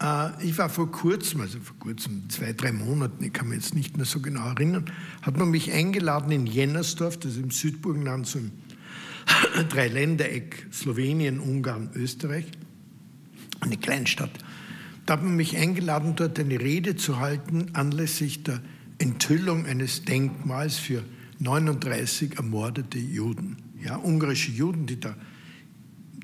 Äh, 0.00 0.44
ich 0.44 0.58
war 0.58 0.68
vor 0.68 0.90
kurzem, 0.90 1.40
also 1.40 1.58
vor 1.60 1.78
kurzem, 1.78 2.28
zwei, 2.30 2.52
drei 2.52 2.72
Monaten, 2.72 3.22
ich 3.22 3.32
kann 3.32 3.48
mich 3.48 3.58
jetzt 3.58 3.74
nicht 3.74 3.96
mehr 3.96 4.06
so 4.06 4.20
genau 4.20 4.48
erinnern, 4.48 4.86
hat 5.22 5.36
man 5.36 5.50
mich 5.50 5.72
eingeladen 5.72 6.32
in 6.32 6.46
Jennersdorf, 6.46 7.18
das 7.18 7.32
ist 7.32 7.42
im 7.42 7.50
Südburgenland, 7.50 8.26
so 8.26 8.38
im 8.38 8.50
Dreiländereck, 9.68 10.66
Slowenien, 10.72 11.38
Ungarn, 11.38 11.90
Österreich, 11.94 12.46
eine 13.60 13.76
Kleinstadt. 13.76 14.30
Da 15.06 15.14
hat 15.14 15.22
man 15.22 15.36
mich 15.36 15.56
eingeladen, 15.56 16.14
dort 16.16 16.38
eine 16.38 16.60
Rede 16.60 16.96
zu 16.96 17.18
halten 17.18 17.70
anlässlich 17.74 18.42
der 18.42 18.62
Enthüllung 18.98 19.66
eines 19.66 20.04
Denkmals 20.04 20.76
für 20.76 21.02
39 21.38 22.36
ermordete 22.36 22.98
Juden. 22.98 23.56
Ja, 23.82 23.96
ungarische 23.96 24.52
Juden, 24.52 24.86
die 24.86 25.00
da, 25.00 25.16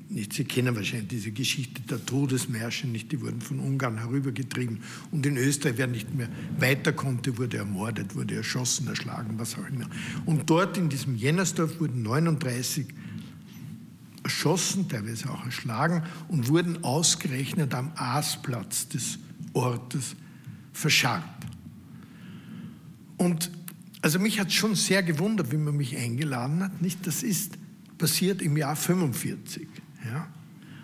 nicht, 0.09 0.33
Sie 0.33 0.45
kennen 0.45 0.75
wahrscheinlich 0.75 1.09
diese 1.09 1.31
Geschichte 1.31 1.81
der 1.81 2.05
Todesmärsche 2.05 2.87
nicht, 2.87 3.11
die 3.11 3.21
wurden 3.21 3.41
von 3.41 3.59
Ungarn 3.59 3.97
herübergetrieben 3.97 4.81
und 5.11 5.25
in 5.25 5.37
Österreich, 5.37 5.77
wer 5.77 5.87
nicht 5.87 6.13
mehr 6.15 6.29
weiter 6.59 6.93
konnte, 6.93 7.37
wurde 7.37 7.57
ermordet, 7.57 8.15
wurde 8.15 8.35
erschossen, 8.35 8.87
erschlagen, 8.87 9.37
was 9.37 9.55
auch 9.55 9.67
immer. 9.67 9.89
Und 10.25 10.49
dort 10.49 10.77
in 10.77 10.89
diesem 10.89 11.15
Jennersdorf 11.15 11.79
wurden 11.79 12.03
39 12.03 12.87
erschossen, 14.23 14.87
teilweise 14.87 15.29
auch 15.29 15.43
erschlagen 15.45 16.03
und 16.29 16.47
wurden 16.47 16.83
ausgerechnet 16.83 17.73
am 17.73 17.91
Aasplatz 17.95 18.87
des 18.87 19.19
Ortes 19.53 20.15
verscharrt. 20.73 21.23
Und 23.17 23.51
Also 24.01 24.19
mich 24.19 24.39
hat 24.39 24.53
schon 24.53 24.75
sehr 24.75 25.01
gewundert, 25.01 25.51
wie 25.51 25.57
man 25.57 25.75
mich 25.75 25.97
eingeladen 25.97 26.63
hat. 26.63 26.81
Nicht, 26.81 27.07
das 27.07 27.23
ist 27.23 27.57
passiert 27.97 28.41
im 28.41 28.55
Jahr 28.55 28.75
45. 28.75 29.67
Ja? 30.11 30.27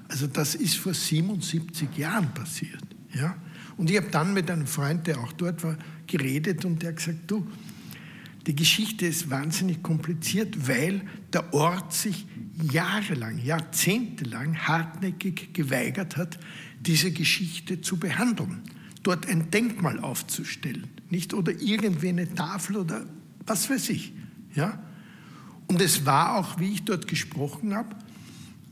Also 0.08 0.28
das 0.28 0.56
ist 0.56 0.78
vor 0.78 0.94
77 0.94 1.98
Jahren 1.98 2.34
passiert. 2.34 2.84
Ja? 3.14 3.36
Und 3.78 3.90
ich 3.90 3.98
habe 3.98 4.10
dann 4.12 4.34
mit 4.34 4.50
einem 4.52 4.68
Freund, 4.68 5.08
der 5.08 5.20
auch 5.20 5.32
dort 5.34 5.64
war, 5.64 5.78
geredet 6.08 6.66
und 6.66 6.82
der 6.82 6.90
hat 6.90 6.98
gesagt, 6.98 7.20
du, 7.28 7.48
die 8.46 8.56
Geschichte 8.56 9.06
ist 9.06 9.30
wahnsinnig 9.30 9.82
kompliziert, 9.82 10.68
weil 10.68 11.02
der 11.32 11.54
Ort 11.54 11.94
sich 11.94 12.28
jahrelang, 12.62 13.40
jahrzehntelang 13.40 14.68
hartnäckig 14.68 15.54
geweigert 15.54 16.18
hat, 16.18 16.38
diese 16.82 17.12
Geschichte 17.12 17.82
zu 17.82 17.98
behandeln, 17.98 18.62
dort 19.02 19.28
ein 19.28 19.50
Denkmal 19.50 20.00
aufzustellen, 20.00 20.88
nicht 21.10 21.34
oder 21.34 21.54
irgendwie 21.60 22.10
eine 22.10 22.34
Tafel 22.34 22.78
oder 22.78 23.06
was 23.46 23.70
weiß 23.70 23.90
ich, 23.90 24.14
ja. 24.54 24.82
Und 25.68 25.82
es 25.82 26.06
war 26.06 26.36
auch, 26.36 26.60
wie 26.60 26.74
ich 26.74 26.84
dort 26.84 27.08
gesprochen 27.08 27.74
habe, 27.74 27.96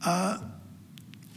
äh, 0.03 0.35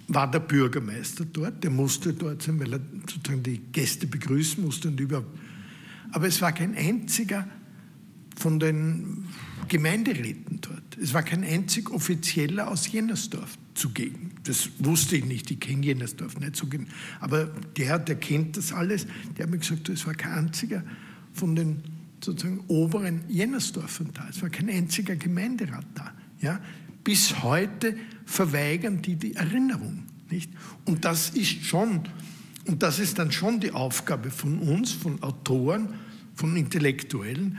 war 0.09 0.31
der 0.31 0.41
Bürgermeister 0.41 1.25
dort, 1.25 1.65
der 1.65 1.71
musste 1.71 2.13
dort 2.13 2.43
sein, 2.43 2.61
weil 2.61 2.75
er 2.75 2.81
sozusagen 3.11 3.43
die 3.43 3.59
Gäste 3.59 4.07
begrüßen 4.07 4.63
musste 4.63 4.89
und 4.89 5.01
überhaupt. 5.01 5.39
Aber 6.13 6.27
es 6.27 6.41
war 6.43 6.53
kein 6.53 6.77
einziger 6.77 7.49
von 8.37 8.61
den 8.61 9.25
Gemeinderäten 9.69 10.61
dort. 10.61 10.99
Es 11.01 11.15
war 11.15 11.23
kein 11.23 11.43
einzig 11.43 11.91
Offizieller 11.91 12.69
aus 12.69 12.91
Jennersdorf 12.91 13.57
zugegen. 13.75 14.33
Das 14.45 14.69
wusste 14.79 15.17
ich 15.17 15.25
nicht, 15.25 15.51
ich 15.51 15.61
kenne 15.61 15.87
Jennersdorf 15.87 16.39
nicht 16.39 16.57
so 16.57 16.67
genau. 16.67 16.87
Aber 17.21 17.47
der, 17.77 17.99
der 17.99 18.17
kennt 18.17 18.57
das 18.57 18.73
alles, 18.73 19.07
der 19.37 19.45
hat 19.45 19.51
mir 19.51 19.59
gesagt, 19.59 19.89
es 19.89 20.07
war 20.07 20.15
kein 20.15 20.47
einziger 20.47 20.85
von 21.33 21.57
den 21.57 21.83
sozusagen 22.23 22.61
oberen 22.69 23.23
Jennersdorfern 23.29 24.11
da. 24.13 24.29
Es 24.29 24.43
war 24.43 24.51
kein 24.51 24.69
einziger 24.69 25.17
Gemeinderat 25.17 25.87
da. 25.95 26.13
Ja? 26.41 26.61
Bis 27.05 27.43
heute 27.43 27.97
verweigern 28.25 29.03
die 29.03 29.17
die 29.17 29.35
Erinnerung. 29.35 30.05
Nicht? 30.31 30.51
Und 30.87 31.05
das 31.05 31.31
ist 31.31 31.65
schon, 31.65 32.01
und 32.67 32.83
das 32.83 32.99
ist 32.99 33.19
dann 33.19 33.31
schon 33.31 33.61
die 33.61 33.73
Aufgabe 33.73 34.31
von 34.31 34.59
uns, 34.59 34.93
von 34.93 35.23
Autoren, 35.23 35.95
von 36.35 36.57
Intellektuellen, 36.57 37.59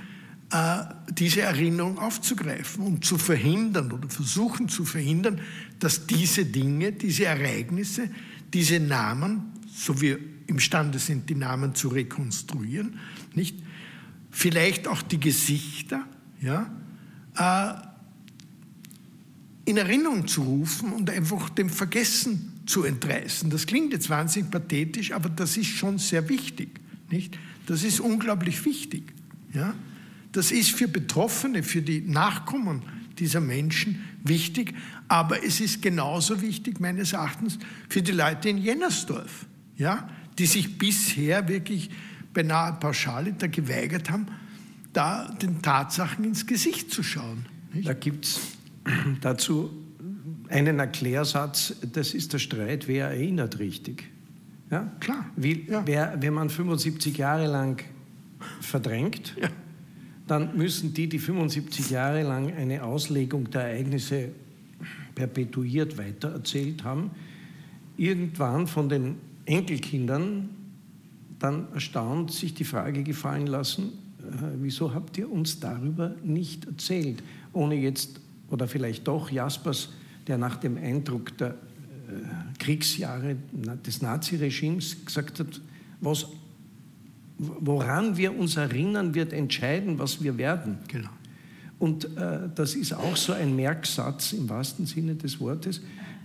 äh, 0.52 0.84
diese 1.12 1.42
Erinnerung 1.42 1.98
aufzugreifen 1.98 2.86
und 2.86 3.06
zu 3.06 3.18
verhindern 3.18 3.92
oder 3.92 4.10
versuchen 4.10 4.68
zu 4.68 4.86
verhindern, 4.86 5.40
dass 5.80 6.08
diese 6.08 6.46
Dinge, 6.46 6.92
diese 6.92 7.26
Ereignisse, 7.26 8.10
diese 8.54 8.80
Namen, 8.80 9.54
so 9.74 10.02
wir 10.02 10.20
imstande 10.48 11.00
sind, 11.00 11.30
die 11.30 11.36
Namen 11.36 11.76
zu 11.76 11.88
rekonstruieren, 11.90 13.00
nicht? 13.34 13.58
Vielleicht 14.32 14.88
auch 14.88 15.02
die 15.02 15.20
Gesichter, 15.20 16.06
ja, 16.42 16.70
äh, 17.38 17.95
in 19.66 19.78
Erinnerung 19.78 20.28
zu 20.28 20.44
rufen 20.44 20.94
und 20.94 21.10
einfach 21.10 21.50
dem 21.50 21.70
Vergessen 21.70 22.54
zu 22.66 22.84
entreißen. 22.84 23.50
Das 23.50 23.66
klingt 23.66 23.94
jetzt 23.94 24.10
wahnsinnig 24.10 24.52
pathetisch, 24.52 25.12
aber 25.12 25.30
das 25.30 25.58
ist 25.58 25.68
schon 25.68 25.98
sehr 25.98 26.30
wichtig, 26.30 26.70
nicht? 27.10 27.38
Das 27.66 27.84
ist 27.84 28.00
unglaublich 28.00 28.64
wichtig, 28.64 29.04
ja. 29.54 29.74
Das 30.32 30.52
ist 30.52 30.72
für 30.72 30.88
Betroffene, 30.88 31.64
für 31.64 31.82
die 31.82 32.02
Nachkommen 32.02 32.84
dieser 33.18 33.40
Menschen 33.40 34.04
wichtig, 34.24 34.74
aber 35.08 35.44
es 35.44 35.62
ist 35.62 35.82
genauso 35.82 36.42
wichtig 36.42 36.80
meines 36.80 37.14
Erachtens 37.14 37.58
für 37.88 38.02
die 38.02 38.12
Leute 38.12 38.50
in 38.50 38.58
Jennersdorf, 38.58 39.46
ja, 39.78 40.10
die 40.38 40.46
sich 40.46 40.78
bisher 40.78 41.48
wirklich 41.48 41.90
beinahe 42.34 42.74
pauschaliter 42.74 43.48
geweigert 43.48 44.10
haben, 44.10 44.28
da 44.94 45.30
den 45.42 45.62
Tatsachen 45.62 46.26
ins 46.26 46.46
Gesicht 46.46 46.92
zu 46.92 47.02
schauen. 47.02 47.46
Nicht? 47.74 47.88
Da 47.88 47.94
gibt 47.94 48.26
es 48.26 48.40
dazu 49.22 49.70
einen 50.50 50.80
Erklärsatz, 50.80 51.76
das 51.92 52.14
ist 52.14 52.34
der 52.34 52.40
Streit, 52.40 52.88
wer 52.88 53.08
erinnert 53.08 53.60
richtig. 53.60 54.04
Ja? 54.70 54.92
Klar. 55.00 55.26
Wie, 55.36 55.66
ja. 55.70 55.84
Wer, 55.86 56.18
wenn 56.20 56.34
man 56.34 56.50
75 56.50 57.18
Jahre 57.18 57.48
lang 57.48 57.84
verdrängt, 58.62 59.36
ja 59.42 59.50
dann 60.28 60.58
müssen 60.58 60.94
die, 60.94 61.08
die 61.08 61.20
75 61.20 61.92
Jahre 61.92 62.24
lang 62.24 62.54
eine 62.54 62.84
Auslegung 62.84 63.50
der 63.52 63.62
Ereignisse 63.62 64.30
perpetuiert 65.14 65.98
weitererzählt 65.98 66.84
haben, 66.84 67.12
irgendwann 67.98 68.68
von 68.68 68.90
den 68.90 69.16
Enkelkindern 69.46 70.50
dann 71.40 71.72
erstaunt 71.74 72.32
sich 72.32 72.54
die 72.54 72.64
Frage 72.64 73.04
gefallen 73.04 73.48
lassen, 73.48 73.94
äh, 74.20 74.48
wieso 74.62 74.94
habt 74.94 75.18
ihr 75.18 75.32
uns 75.32 75.60
darüber 75.60 76.16
nicht 76.24 76.66
erzählt? 76.66 77.22
Ohne 77.54 77.76
jetzt, 77.76 78.20
oder 78.50 78.68
vielleicht 78.68 79.08
doch 79.08 79.32
Jaspers, 79.32 79.90
der 80.28 80.38
nach 80.38 80.58
dem 80.58 80.78
Eindruck 80.78 81.38
der 81.38 81.50
äh, 81.50 81.54
Kriegsjahre 82.60 83.36
des 83.86 84.02
Naziregimes 84.02 85.06
gesagt 85.06 85.40
hat, 85.40 85.62
was 86.02 86.28
woran 87.38 88.18
wir 88.18 88.38
uns 88.38 88.56
erinnern, 88.58 89.14
wird 89.14 89.34
entscheiden, 89.34 90.00
was 90.00 90.24
wir 90.24 90.38
werden. 90.38 90.78
Genau. 90.88 91.10
Und 91.80 92.06
äh, 92.18 92.50
das 92.54 92.76
ist 92.76 92.94
auch 92.94 93.18
so 93.18 93.34
ein 93.34 93.56
Merksatz 93.56 94.34
im 94.34 94.48
wahrsten 94.50 94.86
Sinne 94.86 95.16
des 95.16 95.40
Wortes, 95.42 95.82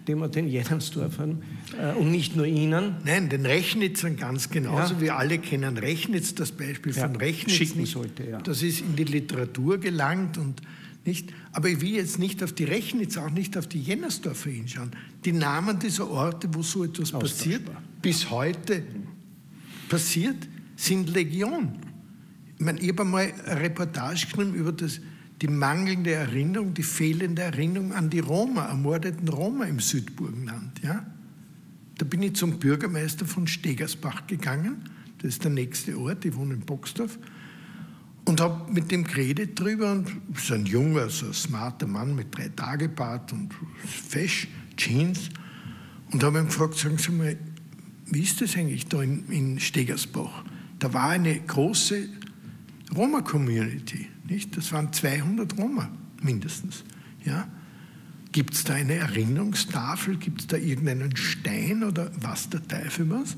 den 0.06 0.18
man 0.18 0.30
den 0.30 0.48
Jennersdorfern 0.48 1.42
äh, 1.78 1.94
und 1.98 2.10
nicht 2.12 2.36
nur 2.36 2.46
ihnen. 2.46 2.96
Nein, 3.04 3.28
den 3.28 3.44
Rechnitzern 3.44 4.16
ganz 4.16 4.50
genauso. 4.50 4.94
Ja. 4.94 5.00
Wir 5.00 5.16
alle 5.16 5.38
kennen 5.38 5.76
Rechnitz, 5.76 6.34
das 6.34 6.52
Beispiel 6.52 6.94
ja, 6.94 7.08
von 7.08 7.16
Rechnitz. 7.16 7.56
Schicken 7.56 7.84
sollte, 7.86 8.30
ja. 8.30 8.40
Das 8.40 8.62
ist 8.62 8.80
in 8.80 8.94
die 8.94 9.04
Literatur 9.04 9.78
gelangt 9.78 10.38
und 10.38 10.62
nicht. 11.06 11.32
Aber 11.52 11.68
ich 11.68 11.80
will 11.80 11.94
jetzt 11.94 12.18
nicht 12.18 12.42
auf 12.42 12.52
die 12.52 12.64
Rechnitz, 12.64 13.16
auch 13.16 13.30
nicht 13.30 13.56
auf 13.56 13.66
die 13.66 13.80
Jennersdorfer 13.80 14.50
hinschauen. 14.50 14.90
Die 15.24 15.32
Namen 15.32 15.78
dieser 15.78 16.10
Orte, 16.10 16.48
wo 16.52 16.62
so 16.62 16.84
etwas 16.84 17.12
passiert, 17.12 17.62
bis 18.02 18.30
heute 18.30 18.82
passiert, 19.88 20.48
sind 20.76 21.10
Legion. 21.10 21.78
Ich, 22.58 22.64
meine, 22.64 22.80
ich 22.80 22.88
habe 22.90 23.02
einmal 23.02 23.32
eine 23.46 23.60
Reportage 23.60 24.26
geschrieben 24.26 24.54
über 24.54 24.72
das, 24.72 25.00
die 25.40 25.48
mangelnde 25.48 26.12
Erinnerung, 26.12 26.74
die 26.74 26.82
fehlende 26.82 27.42
Erinnerung 27.42 27.92
an 27.94 28.10
die 28.10 28.18
Roma, 28.18 28.66
ermordeten 28.66 29.28
Roma 29.28 29.64
im 29.64 29.80
Südburgenland. 29.80 30.82
Ja? 30.82 31.06
Da 31.96 32.04
bin 32.04 32.22
ich 32.22 32.34
zum 32.34 32.58
Bürgermeister 32.58 33.24
von 33.24 33.46
Stegersbach 33.46 34.26
gegangen, 34.26 34.84
das 35.18 35.34
ist 35.34 35.44
der 35.44 35.50
nächste 35.50 35.98
Ort, 35.98 36.24
ich 36.24 36.34
wohne 36.34 36.54
in 36.54 36.60
Boxdorf, 36.60 37.18
und 38.30 38.40
habe 38.40 38.72
mit 38.72 38.90
dem 38.90 39.04
geredet 39.04 39.58
drüber. 39.58 39.92
Und 39.92 40.08
so 40.36 40.54
ein 40.54 40.64
junger, 40.64 41.10
so 41.10 41.26
ein 41.26 41.34
smarter 41.34 41.86
Mann 41.86 42.14
mit 42.14 42.34
drei 42.36 42.48
Tage 42.48 42.88
Bart 42.88 43.32
und 43.32 43.54
Fesch, 43.84 44.48
Jeans. 44.76 45.28
Und 46.12 46.24
habe 46.24 46.38
ihn 46.38 46.46
gefragt, 46.46 46.76
sagen 46.76 46.98
Sie 46.98 47.12
mal, 47.12 47.36
wie 48.06 48.22
ist 48.22 48.40
das 48.40 48.56
eigentlich 48.56 48.86
da 48.86 49.02
in, 49.02 49.28
in 49.28 49.60
Stegersbach? 49.60 50.44
da 50.80 50.92
war 50.92 51.10
eine 51.10 51.38
große 51.38 52.08
Roma-Community. 52.96 54.08
Nicht? 54.28 54.56
Das 54.56 54.72
waren 54.72 54.92
200 54.92 55.56
Roma 55.56 55.90
mindestens. 56.22 56.84
Ja? 57.24 57.46
Gibt 58.32 58.54
es 58.54 58.64
da 58.64 58.74
eine 58.74 58.94
Erinnerungstafel? 58.94 60.16
Gibt 60.16 60.40
es 60.40 60.46
da 60.48 60.56
irgendeinen 60.56 61.16
Stein 61.16 61.84
oder 61.84 62.10
was 62.20 62.48
der 62.48 62.66
Teufel 62.66 63.08
was? 63.10 63.36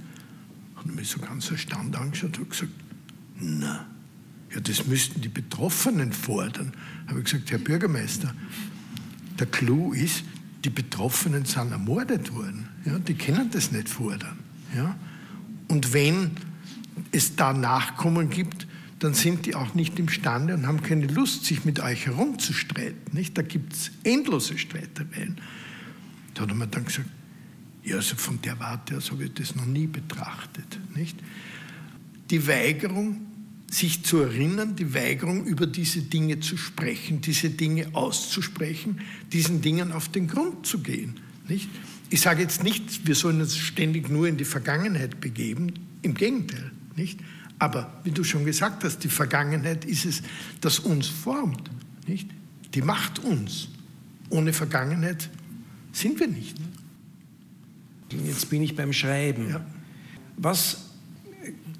Ich 0.84 0.94
mich 0.94 1.08
so 1.08 1.20
ganz 1.20 1.50
erstaunt 1.50 1.96
angeschaut 1.96 2.38
und 2.38 2.50
gesagt, 2.50 2.72
na, 3.40 3.86
ja, 4.54 4.60
das 4.60 4.86
müssten 4.86 5.20
die 5.20 5.28
Betroffenen 5.28 6.12
fordern. 6.12 6.72
Habe 7.06 7.20
ich 7.20 7.24
gesagt, 7.26 7.50
Herr 7.50 7.58
Bürgermeister, 7.58 8.34
der 9.38 9.46
Clou 9.46 9.92
ist, 9.92 10.24
die 10.64 10.70
Betroffenen 10.70 11.44
sind 11.44 11.72
ermordet 11.72 12.32
worden. 12.34 12.68
Ja, 12.84 12.98
die 12.98 13.14
können 13.14 13.50
das 13.50 13.72
nicht 13.72 13.88
fordern. 13.88 14.38
Ja? 14.76 14.96
Und 15.68 15.92
wenn 15.92 16.32
es 17.10 17.34
da 17.36 17.52
Nachkommen 17.52 18.30
gibt, 18.30 18.66
dann 18.98 19.14
sind 19.14 19.46
die 19.46 19.54
auch 19.54 19.74
nicht 19.74 19.98
imstande 19.98 20.54
und 20.54 20.66
haben 20.66 20.82
keine 20.82 21.06
Lust, 21.06 21.44
sich 21.44 21.64
mit 21.64 21.80
euch 21.80 22.06
herumzustreiten. 22.06 23.12
Nicht? 23.12 23.36
Da 23.36 23.42
gibt 23.42 23.72
es 23.72 23.90
endlose 24.04 24.58
Streitereien. 24.58 25.38
Da 26.34 26.42
hat 26.42 26.54
mir 26.54 26.68
dann 26.68 26.84
gesagt, 26.84 27.08
ja, 27.82 27.96
also 27.96 28.14
von 28.16 28.40
der 28.42 28.60
Warte 28.60 28.96
aus 28.96 29.10
habe 29.10 29.24
ich 29.24 29.34
das 29.34 29.56
noch 29.56 29.66
nie 29.66 29.88
betrachtet. 29.88 30.78
Nicht? 30.94 31.18
Die 32.30 32.46
Weigerung, 32.46 33.31
sich 33.72 34.04
zu 34.04 34.18
erinnern, 34.18 34.76
die 34.76 34.92
Weigerung, 34.92 35.46
über 35.46 35.66
diese 35.66 36.02
Dinge 36.02 36.40
zu 36.40 36.58
sprechen, 36.58 37.22
diese 37.22 37.48
Dinge 37.48 37.88
auszusprechen, 37.94 39.00
diesen 39.32 39.62
Dingen 39.62 39.92
auf 39.92 40.10
den 40.10 40.28
Grund 40.28 40.66
zu 40.66 40.80
gehen. 40.80 41.14
Nicht? 41.48 41.70
Ich 42.10 42.20
sage 42.20 42.42
jetzt 42.42 42.62
nicht, 42.62 43.06
wir 43.06 43.14
sollen 43.14 43.40
uns 43.40 43.56
ständig 43.56 44.10
nur 44.10 44.28
in 44.28 44.36
die 44.36 44.44
Vergangenheit 44.44 45.20
begeben, 45.20 45.72
im 46.02 46.12
Gegenteil. 46.12 46.70
Nicht? 46.96 47.20
Aber 47.58 47.98
wie 48.04 48.10
du 48.10 48.24
schon 48.24 48.44
gesagt 48.44 48.84
hast, 48.84 49.04
die 49.04 49.08
Vergangenheit 49.08 49.86
ist 49.86 50.04
es, 50.04 50.22
das 50.60 50.78
uns 50.78 51.06
formt. 51.06 51.70
Nicht? 52.06 52.28
Die 52.74 52.82
macht 52.82 53.20
uns. 53.20 53.68
Ohne 54.28 54.52
Vergangenheit 54.52 55.30
sind 55.92 56.20
wir 56.20 56.28
nicht. 56.28 56.56
Jetzt 58.26 58.50
bin 58.50 58.62
ich 58.62 58.76
beim 58.76 58.92
Schreiben. 58.92 59.48
Ja. 59.48 59.64
Was 60.36 60.91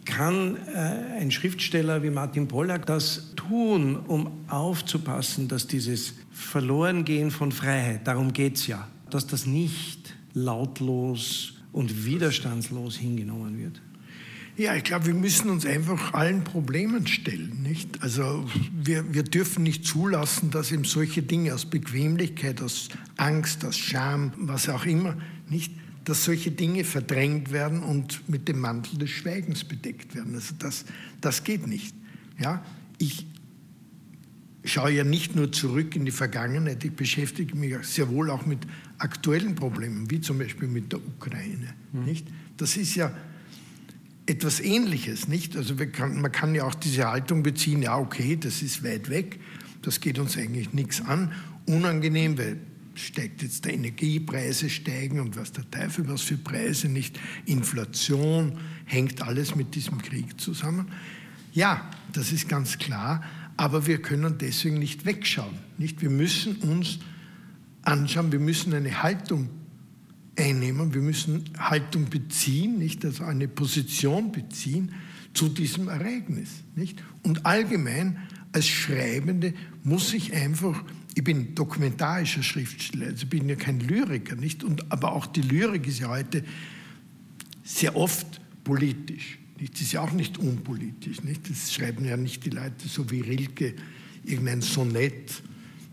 kann 0.04 0.56
äh, 0.56 1.20
ein 1.20 1.30
Schriftsteller 1.30 2.02
wie 2.02 2.10
Martin 2.10 2.48
Pollack 2.48 2.86
das 2.86 3.32
tun, 3.36 3.96
um 3.96 4.30
aufzupassen, 4.48 5.48
dass 5.48 5.66
dieses 5.66 6.14
Verlorengehen 6.32 7.30
von 7.30 7.52
Freiheit, 7.52 8.06
darum 8.06 8.32
geht 8.32 8.56
es 8.56 8.66
ja, 8.66 8.88
dass 9.10 9.26
das 9.26 9.46
nicht 9.46 10.14
lautlos 10.34 11.54
und 11.72 12.04
widerstandslos 12.04 12.96
hingenommen 12.96 13.58
wird? 13.58 13.80
Ja, 14.56 14.76
ich 14.76 14.84
glaube, 14.84 15.06
wir 15.06 15.14
müssen 15.14 15.48
uns 15.48 15.64
einfach 15.64 16.12
allen 16.12 16.44
Problemen 16.44 17.06
stellen. 17.06 17.62
Nicht? 17.62 18.02
Also 18.02 18.46
wir, 18.70 19.14
wir 19.14 19.22
dürfen 19.22 19.62
nicht 19.62 19.86
zulassen, 19.86 20.50
dass 20.50 20.72
eben 20.72 20.84
solche 20.84 21.22
Dinge 21.22 21.54
aus 21.54 21.64
Bequemlichkeit, 21.64 22.60
aus 22.60 22.90
Angst, 23.16 23.64
aus 23.64 23.78
Scham, 23.78 24.32
was 24.36 24.68
auch 24.68 24.84
immer, 24.84 25.16
nicht, 25.48 25.72
dass 26.04 26.24
solche 26.24 26.50
Dinge 26.50 26.84
verdrängt 26.84 27.52
werden 27.52 27.82
und 27.82 28.28
mit 28.28 28.48
dem 28.48 28.60
Mantel 28.60 28.98
des 28.98 29.10
Schweigens 29.10 29.64
bedeckt 29.64 30.14
werden. 30.14 30.34
Also 30.34 30.54
das, 30.58 30.84
das 31.20 31.44
geht 31.44 31.66
nicht. 31.66 31.94
Ja? 32.40 32.64
Ich 32.98 33.26
schaue 34.64 34.90
ja 34.90 35.04
nicht 35.04 35.36
nur 35.36 35.52
zurück 35.52 35.96
in 35.96 36.04
die 36.04 36.12
Vergangenheit, 36.12 36.84
ich 36.84 36.92
beschäftige 36.92 37.56
mich 37.56 37.74
sehr 37.82 38.08
wohl 38.08 38.30
auch 38.30 38.46
mit 38.46 38.60
aktuellen 38.98 39.54
Problemen, 39.54 40.10
wie 40.10 40.20
zum 40.20 40.38
Beispiel 40.38 40.68
mit 40.68 40.92
der 40.92 41.00
Ukraine. 41.00 41.74
Mhm. 41.92 42.04
Nicht? 42.04 42.26
Das 42.56 42.76
ist 42.76 42.94
ja 42.94 43.12
etwas 44.26 44.60
Ähnliches, 44.60 45.26
nicht? 45.26 45.56
Also 45.56 45.74
kann, 45.76 46.20
man 46.20 46.30
kann 46.30 46.54
ja 46.54 46.64
auch 46.64 46.74
diese 46.74 47.10
Haltung 47.10 47.42
beziehen, 47.42 47.82
ja 47.82 47.98
okay, 47.98 48.36
das 48.36 48.62
ist 48.62 48.84
weit 48.84 49.10
weg, 49.10 49.40
das 49.82 50.00
geht 50.00 50.18
uns 50.18 50.36
eigentlich 50.36 50.72
nichts 50.72 51.00
an, 51.00 51.32
unangenehm, 51.66 52.38
weil 52.38 52.58
steigt 52.94 53.42
jetzt 53.42 53.64
der 53.64 53.74
Energiepreise 53.74 54.68
steigen 54.70 55.20
und 55.20 55.36
was 55.36 55.52
der 55.52 55.70
Teufel 55.70 56.08
was 56.08 56.22
für 56.22 56.36
Preise, 56.36 56.88
nicht 56.88 57.18
Inflation, 57.46 58.58
hängt 58.84 59.22
alles 59.22 59.54
mit 59.54 59.74
diesem 59.74 60.00
Krieg 60.02 60.40
zusammen. 60.40 60.88
Ja, 61.52 61.90
das 62.12 62.32
ist 62.32 62.48
ganz 62.48 62.78
klar, 62.78 63.22
aber 63.56 63.86
wir 63.86 64.00
können 64.00 64.38
deswegen 64.38 64.78
nicht 64.78 65.04
wegschauen, 65.04 65.58
nicht? 65.78 66.00
Wir 66.02 66.10
müssen 66.10 66.56
uns 66.56 66.98
anschauen, 67.82 68.32
wir 68.32 68.40
müssen 68.40 68.72
eine 68.72 69.02
Haltung 69.02 69.50
einnehmen, 70.36 70.94
wir 70.94 71.02
müssen 71.02 71.44
Haltung 71.58 72.08
beziehen, 72.08 72.78
nicht 72.78 73.04
also 73.04 73.24
eine 73.24 73.48
Position 73.48 74.32
beziehen 74.32 74.92
zu 75.34 75.48
diesem 75.48 75.88
Ereignis, 75.88 76.62
nicht? 76.74 77.02
Und 77.22 77.44
allgemein 77.46 78.18
als 78.52 78.68
Schreibende 78.68 79.54
muss 79.82 80.12
ich 80.12 80.32
einfach, 80.32 80.84
ich 81.14 81.24
bin 81.24 81.54
dokumentarischer 81.54 82.42
Schriftsteller, 82.42 83.06
also 83.06 83.26
bin 83.26 83.48
ja 83.48 83.56
kein 83.56 83.80
Lyriker, 83.80 84.36
nicht? 84.36 84.64
Und 84.64 84.90
aber 84.90 85.12
auch 85.12 85.26
die 85.26 85.42
Lyrik 85.42 85.86
ist 85.86 86.00
ja 86.00 86.08
heute 86.08 86.42
sehr 87.64 87.96
oft 87.96 88.40
politisch. 88.64 89.38
Nicht? 89.58 89.74
Das 89.74 89.82
ist 89.82 89.92
ja 89.92 90.00
auch 90.00 90.12
nicht 90.12 90.38
unpolitisch, 90.38 91.22
nicht? 91.22 91.48
Das 91.50 91.72
schreiben 91.72 92.04
ja 92.04 92.16
nicht 92.16 92.44
die 92.44 92.50
Leute 92.50 92.88
so 92.88 93.10
wie 93.10 93.20
Rilke 93.20 93.74
irgendein 94.24 94.62
Sonett, 94.62 95.42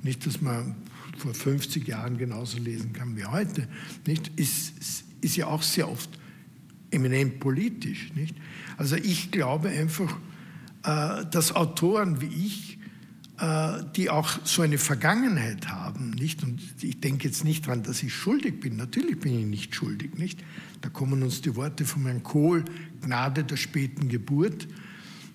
nicht, 0.03 0.25
dass 0.25 0.41
man 0.41 0.75
vor 1.17 1.33
50 1.33 1.87
Jahren 1.87 2.17
genauso 2.17 2.57
lesen 2.57 2.93
kann 2.93 3.17
wie 3.17 3.25
heute, 3.25 3.67
nicht, 4.07 4.31
ist, 4.37 5.03
ist 5.21 5.35
ja 5.35 5.47
auch 5.47 5.61
sehr 5.61 5.89
oft 5.89 6.09
eminent 6.91 7.39
politisch. 7.39 8.13
Nicht? 8.15 8.35
Also 8.77 8.95
ich 8.95 9.31
glaube 9.31 9.69
einfach, 9.69 10.17
äh, 10.83 11.25
dass 11.29 11.55
Autoren 11.55 12.21
wie 12.21 12.27
ich, 12.27 12.78
die 13.95 14.09
auch 14.09 14.39
so 14.43 14.63
eine 14.63 14.77
Vergangenheit 14.77 15.69
haben, 15.69 16.11
nicht? 16.11 16.43
Und 16.43 16.61
ich 16.81 16.99
denke 16.99 17.27
jetzt 17.27 17.45
nicht 17.45 17.67
daran, 17.67 17.83
dass 17.83 18.03
ich 18.03 18.13
schuldig 18.13 18.59
bin. 18.59 18.75
Natürlich 18.75 19.19
bin 19.19 19.39
ich 19.39 19.45
nicht 19.45 19.75
schuldig, 19.75 20.15
nicht? 20.15 20.43
Da 20.81 20.89
kommen 20.89 21.23
uns 21.23 21.41
die 21.41 21.55
Worte 21.55 21.85
von 21.85 22.03
Herrn 22.03 22.23
Kohl, 22.23 22.65
Gnade 23.01 23.45
der 23.45 23.55
späten 23.55 24.09
Geburt, 24.09 24.67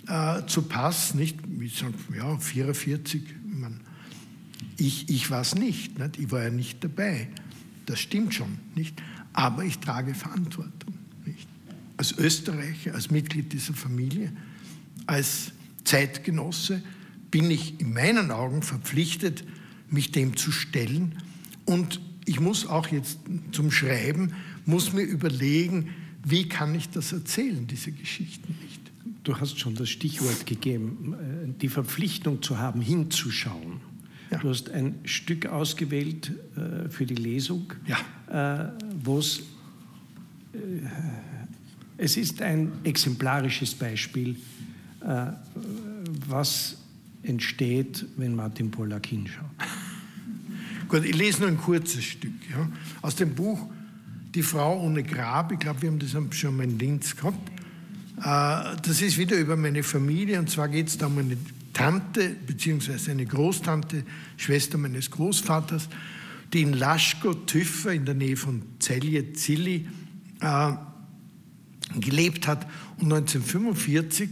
äh, 0.06 0.44
zu 0.46 0.62
Pass, 0.62 1.14
nicht? 1.14 1.38
Wie 1.46 1.68
sagen, 1.68 1.94
ja, 2.14 2.36
44, 2.36 3.22
man, 3.44 3.80
ich, 4.76 5.08
ich 5.08 5.30
war 5.30 5.40
es 5.40 5.54
nicht, 5.54 5.98
nicht, 5.98 6.18
ich 6.18 6.30
war 6.30 6.42
ja 6.42 6.50
nicht 6.50 6.84
dabei. 6.84 7.28
Das 7.86 8.00
stimmt 8.00 8.34
schon, 8.34 8.58
nicht? 8.74 9.02
Aber 9.32 9.64
ich 9.64 9.78
trage 9.78 10.14
Verantwortung, 10.14 10.94
nicht? 11.24 11.48
Als 11.96 12.12
Österreicher, 12.18 12.94
als 12.94 13.10
Mitglied 13.10 13.52
dieser 13.52 13.72
Familie, 13.72 14.30
als 15.06 15.52
Zeitgenosse 15.84 16.82
bin 17.34 17.50
ich 17.50 17.80
in 17.80 17.92
meinen 17.92 18.30
Augen 18.30 18.62
verpflichtet, 18.62 19.42
mich 19.90 20.12
dem 20.12 20.36
zu 20.36 20.52
stellen. 20.52 21.16
Und 21.64 22.00
ich 22.26 22.38
muss 22.38 22.64
auch 22.64 22.86
jetzt 22.86 23.18
zum 23.50 23.72
Schreiben, 23.72 24.34
muss 24.66 24.92
mir 24.92 25.02
überlegen, 25.02 25.88
wie 26.24 26.48
kann 26.48 26.76
ich 26.76 26.90
das 26.90 27.12
erzählen, 27.12 27.66
diese 27.66 27.90
Geschichten 27.90 28.56
nicht. 28.62 28.80
Du 29.24 29.36
hast 29.40 29.58
schon 29.58 29.74
das 29.74 29.90
Stichwort 29.90 30.46
gegeben, 30.46 31.14
äh, 31.14 31.60
die 31.60 31.68
Verpflichtung 31.68 32.40
zu 32.40 32.60
haben, 32.60 32.80
hinzuschauen. 32.80 33.80
Ja. 34.30 34.38
Du 34.38 34.48
hast 34.48 34.70
ein 34.70 35.00
Stück 35.02 35.46
ausgewählt 35.46 36.30
äh, 36.54 36.88
für 36.88 37.04
die 37.04 37.16
Lesung, 37.16 37.72
ja. 37.84 38.68
äh, 38.68 38.70
wo 39.02 39.18
es, 39.18 39.40
äh, 40.52 40.58
es 41.98 42.16
ist 42.16 42.42
ein 42.42 42.70
exemplarisches 42.84 43.74
Beispiel, 43.74 44.36
was 46.28 46.78
entsteht, 47.24 48.06
wenn 48.16 48.34
Martin 48.34 48.70
Pollack 48.70 49.06
hinschaut. 49.06 49.44
Gut, 50.88 51.04
ich 51.04 51.16
lese 51.16 51.40
nur 51.40 51.48
ein 51.48 51.58
kurzes 51.58 52.04
Stück 52.04 52.32
ja, 52.50 52.68
aus 53.02 53.16
dem 53.16 53.34
Buch 53.34 53.68
Die 54.34 54.42
Frau 54.42 54.80
ohne 54.80 55.02
Grab. 55.02 55.52
Ich 55.52 55.58
glaube, 55.58 55.82
wir 55.82 55.90
haben 55.90 55.98
das 55.98 56.14
schon 56.36 56.56
mal 56.56 56.64
in 56.64 56.78
Linz 56.78 57.16
gehabt. 57.16 57.50
Äh, 58.18 58.76
das 58.82 59.02
ist 59.02 59.18
wieder 59.18 59.36
über 59.36 59.56
meine 59.56 59.82
Familie 59.82 60.38
und 60.38 60.50
zwar 60.50 60.68
geht 60.68 60.88
es 60.88 60.98
da 60.98 61.06
um 61.06 61.18
eine 61.18 61.36
Tante 61.72 62.36
bzw. 62.46 63.10
eine 63.10 63.26
Großtante, 63.26 64.04
Schwester 64.36 64.78
meines 64.78 65.10
Großvaters, 65.10 65.88
die 66.52 66.62
in 66.62 66.72
Laschko-Tüffer 66.72 67.92
in 67.92 68.04
der 68.04 68.14
Nähe 68.14 68.36
von 68.36 68.62
Celje, 68.80 69.32
Zilli, 69.32 69.88
äh, 70.40 70.72
gelebt 71.98 72.46
hat 72.46 72.66
und 72.98 73.12
1945 73.12 74.30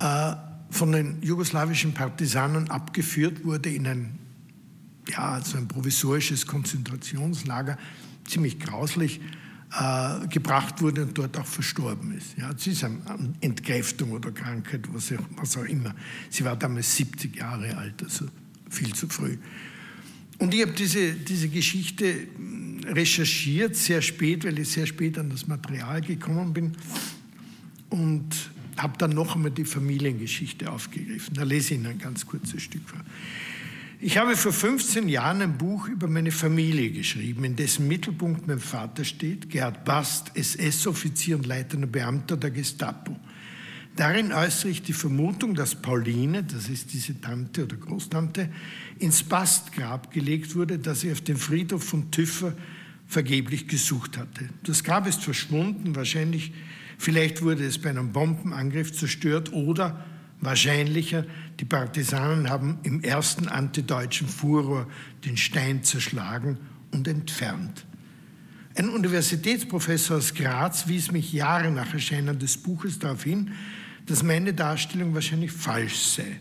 äh, 0.00 0.34
von 0.72 0.90
den 0.90 1.22
jugoslawischen 1.22 1.92
Partisanen 1.92 2.70
abgeführt 2.70 3.44
wurde 3.44 3.68
in 3.68 3.86
ein, 3.86 4.18
ja, 5.10 5.38
so 5.44 5.58
ein 5.58 5.68
provisorisches 5.68 6.46
Konzentrationslager, 6.46 7.76
ziemlich 8.24 8.58
grauslich 8.58 9.20
äh, 9.78 10.26
gebracht 10.28 10.80
wurde 10.80 11.02
und 11.02 11.16
dort 11.16 11.38
auch 11.38 11.44
verstorben 11.44 12.16
ist. 12.16 12.38
Ja, 12.38 12.50
sie 12.56 12.70
ist 12.70 12.84
an 12.84 13.36
Entkräftung 13.42 14.12
oder 14.12 14.32
Krankheit, 14.32 14.88
was, 14.92 15.12
was 15.36 15.58
auch 15.58 15.64
immer. 15.64 15.94
Sie 16.30 16.42
war 16.42 16.56
damals 16.56 16.96
70 16.96 17.36
Jahre 17.36 17.76
alt, 17.76 18.02
also 18.02 18.26
viel 18.70 18.94
zu 18.94 19.08
früh. 19.08 19.36
Und 20.38 20.54
ich 20.54 20.62
habe 20.62 20.72
diese, 20.72 21.12
diese 21.12 21.50
Geschichte 21.50 22.28
hm, 22.34 22.80
recherchiert, 22.86 23.76
sehr 23.76 24.00
spät, 24.00 24.46
weil 24.46 24.58
ich 24.58 24.70
sehr 24.70 24.86
spät 24.86 25.18
an 25.18 25.28
das 25.28 25.46
Material 25.46 26.00
gekommen 26.00 26.54
bin 26.54 26.72
und 27.90 28.50
habe 28.76 28.98
dann 28.98 29.10
noch 29.10 29.36
einmal 29.36 29.50
die 29.50 29.64
Familiengeschichte 29.64 30.70
aufgegriffen. 30.70 31.34
Da 31.34 31.42
lese 31.42 31.74
ich 31.74 31.80
Ihnen 31.80 31.86
ein 31.86 31.98
ganz 31.98 32.26
kurzes 32.26 32.62
Stück 32.62 32.88
vor. 32.88 33.00
Ich 34.04 34.18
habe 34.18 34.36
vor 34.36 34.52
15 34.52 35.08
Jahren 35.08 35.42
ein 35.42 35.56
Buch 35.58 35.86
über 35.86 36.08
meine 36.08 36.32
Familie 36.32 36.90
geschrieben, 36.90 37.44
in 37.44 37.54
dessen 37.54 37.86
Mittelpunkt 37.86 38.48
mein 38.48 38.58
Vater 38.58 39.04
steht, 39.04 39.48
Gerhard 39.48 39.84
Bast, 39.84 40.32
SS-Offizier 40.34 41.36
und 41.36 41.46
leitender 41.46 41.86
Beamter 41.86 42.36
der 42.36 42.50
Gestapo. 42.50 43.16
Darin 43.94 44.32
äußere 44.32 44.70
ich 44.70 44.82
die 44.82 44.92
Vermutung, 44.92 45.54
dass 45.54 45.74
Pauline, 45.74 46.42
das 46.42 46.68
ist 46.68 46.92
diese 46.92 47.20
Tante 47.20 47.64
oder 47.64 47.76
Großtante, 47.76 48.48
ins 48.98 49.22
Bastgrab 49.22 50.10
gelegt 50.10 50.56
wurde, 50.56 50.78
das 50.78 51.02
sie 51.02 51.12
auf 51.12 51.20
dem 51.20 51.36
Friedhof 51.36 51.84
von 51.84 52.10
Tüffer 52.10 52.54
vergeblich 53.06 53.68
gesucht 53.68 54.16
hatte. 54.16 54.48
Das 54.64 54.82
Grab 54.82 55.06
ist 55.06 55.22
verschwunden, 55.22 55.94
wahrscheinlich, 55.94 56.52
vielleicht 57.02 57.42
wurde 57.42 57.64
es 57.64 57.78
bei 57.78 57.90
einem 57.90 58.12
Bombenangriff 58.12 58.92
zerstört 58.92 59.52
oder 59.52 60.04
Wahrscheinlicher, 60.40 61.24
die 61.60 61.64
Partisanen 61.64 62.50
haben 62.50 62.78
im 62.82 63.00
ersten 63.00 63.46
antideutschen 63.46 64.26
Furor 64.26 64.88
den 65.24 65.36
Stein 65.36 65.84
zerschlagen 65.84 66.58
und 66.90 67.06
entfernt. 67.06 67.86
Ein 68.74 68.88
Universitätsprofessor 68.88 70.16
aus 70.16 70.34
Graz 70.34 70.88
wies 70.88 71.12
mich 71.12 71.32
Jahre 71.32 71.70
nach 71.70 71.94
Erscheinen 71.94 72.40
des 72.40 72.56
Buches 72.56 72.98
darauf 72.98 73.22
hin, 73.22 73.52
dass 74.06 74.24
meine 74.24 74.52
Darstellung 74.52 75.14
wahrscheinlich 75.14 75.52
falsch 75.52 75.96
sei. 75.96 76.40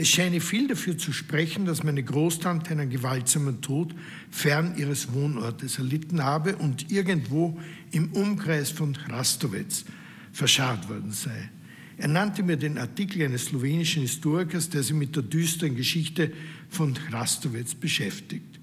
Es 0.00 0.06
scheine 0.06 0.40
viel 0.40 0.68
dafür 0.68 0.96
zu 0.96 1.12
sprechen, 1.12 1.64
dass 1.64 1.82
meine 1.82 2.04
Großtante 2.04 2.70
einen 2.70 2.88
gewaltsamen 2.88 3.62
Tod 3.62 3.96
fern 4.30 4.76
ihres 4.76 5.12
Wohnortes 5.12 5.78
erlitten 5.78 6.22
habe 6.22 6.54
und 6.54 6.92
irgendwo 6.92 7.58
im 7.90 8.12
Umkreis 8.12 8.70
von 8.70 8.94
Hrastowetz 8.94 9.86
verscharrt 10.30 10.88
worden 10.88 11.10
sei. 11.10 11.50
Er 11.96 12.06
nannte 12.06 12.44
mir 12.44 12.56
den 12.56 12.78
Artikel 12.78 13.22
eines 13.22 13.46
slowenischen 13.46 14.02
Historikers, 14.02 14.70
der 14.70 14.84
sich 14.84 14.94
mit 14.94 15.16
der 15.16 15.24
düsteren 15.24 15.74
Geschichte 15.74 16.32
von 16.68 16.94
Hrastowetz 17.10 17.74
beschäftigt. 17.74 18.60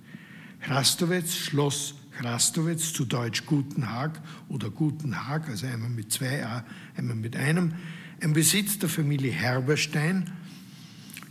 Hrastowetz, 0.62 1.36
Schloss 1.36 1.96
Chrastowitz, 2.18 2.94
zu 2.94 3.04
Deutsch 3.04 3.46
Gutenhag 3.46 4.22
oder 4.48 4.70
Gutenhag, 4.70 5.50
also 5.50 5.68
einmal 5.68 5.90
mit 5.90 6.14
zwei 6.14 6.46
A, 6.46 6.64
einmal 6.96 7.18
mit 7.18 7.36
einem, 7.36 7.74
ein 8.22 8.32
Besitz 8.32 8.80
der 8.80 8.88
Familie 8.88 9.34
Herberstein 9.34 10.32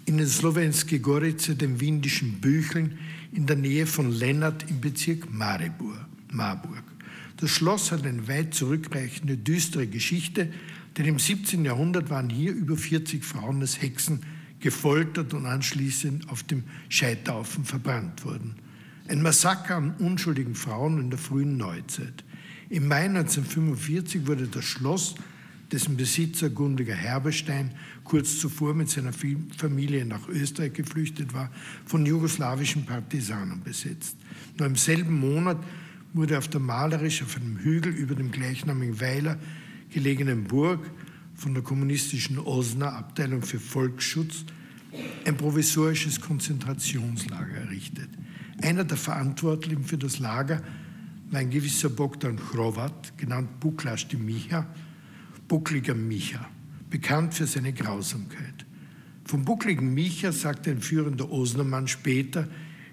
in 0.07 0.19
den 0.19 0.27
Slowenski 0.27 0.99
Gorice, 0.99 1.57
dem 1.57 1.81
windischen 1.81 2.40
Bücheln, 2.40 2.99
in 3.33 3.47
der 3.47 3.57
Nähe 3.57 3.87
von 3.87 4.11
Lennart 4.11 4.69
im 4.71 4.81
Bezirk 4.81 5.33
Maribor, 5.33 6.07
Marburg. 6.31 6.85
Das 7.38 7.51
Schloss 7.51 7.90
hat 7.90 8.07
eine 8.07 8.29
weit 8.29 8.55
zurückreichende, 8.55 9.37
düstere 9.37 9.87
Geschichte, 9.87 10.53
denn 10.97 11.07
im 11.07 11.19
17. 11.19 11.64
Jahrhundert 11.64 12.11
waren 12.11 12.31
hier 12.31 12.53
über 12.53 12.77
40 12.77 13.25
Frauen 13.25 13.61
als 13.61 13.83
Hexen 13.83 14.21
gefoltert 14.61 15.35
und 15.35 15.47
anschließend 15.47 16.29
auf 16.29 16.43
dem 16.43 16.62
Scheiterhaufen 16.88 17.64
verbrannt 17.64 18.25
worden. 18.25 18.55
Ein 19.09 19.21
Massaker 19.21 19.77
an 19.77 19.95
unschuldigen 19.99 20.55
Frauen 20.55 20.99
in 20.99 21.11
der 21.11 21.19
frühen 21.19 21.57
Neuzeit. 21.57 22.25
Im 22.71 22.88
Mai 22.88 23.05
1945 23.05 24.27
wurde 24.27 24.47
das 24.47 24.64
Schloss, 24.64 25.17
dessen 25.72 25.96
Besitzer 25.96 26.50
Gundiger 26.50 26.94
Herberstein 26.94 27.72
kurz 28.05 28.38
zuvor 28.38 28.74
mit 28.74 28.90
seiner 28.90 29.12
Familie 29.12 30.05
nach 30.05 30.29
Österreich 30.29 30.72
geflüchtet 30.72 31.33
war, 31.35 31.50
von 31.85 32.05
jugoslawischen 32.07 32.85
Partisanen 32.85 33.62
besetzt. 33.62 34.16
Noch 34.59 34.66
im 34.66 34.77
selben 34.77 35.18
Monat 35.18 35.59
wurde 36.12 36.38
auf 36.38 36.48
der 36.48 36.61
malerisch 36.61 37.22
auf 37.22 37.37
einem 37.37 37.59
Hügel 37.59 37.92
über 37.92 38.14
dem 38.14 38.31
gleichnamigen 38.31 39.00
Weiler 39.00 39.38
gelegenen 39.90 40.44
Burg 40.44 40.81
von 41.35 41.55
der 41.55 41.62
kommunistischen 41.62 42.38
Osna 42.38 42.90
Abteilung 42.90 43.42
für 43.42 43.59
Volksschutz 43.59 44.44
ein 45.24 45.37
provisorisches 45.37 46.20
Konzentrationslager 46.20 47.57
errichtet. 47.57 48.09
Einer 48.62 48.85
der 48.85 48.96
Verantwortlichen 48.96 49.85
für 49.85 49.98
das 49.98 50.18
Lager 50.20 50.62
war 51.31 51.40
ein 51.40 51.50
gewisser 51.50 51.88
Bogdan 51.88 52.37
Chrovat, 52.37 53.16
genannt 53.18 53.59
Buklasch 53.59 54.07
die 54.07 54.16
Micha, 54.16 54.66
buckliger 55.48 55.94
Micha, 55.94 56.48
bekannt 56.90 57.35
für 57.35 57.46
seine 57.46 57.72
Grausamkeit. 57.72 58.66
Vom 59.24 59.44
buckligen 59.44 59.94
Micha 59.94 60.33
sagte 60.33 60.70
ein 60.70 60.80
führender 60.80 61.30
Osnermann 61.30 61.88
später 61.88 62.48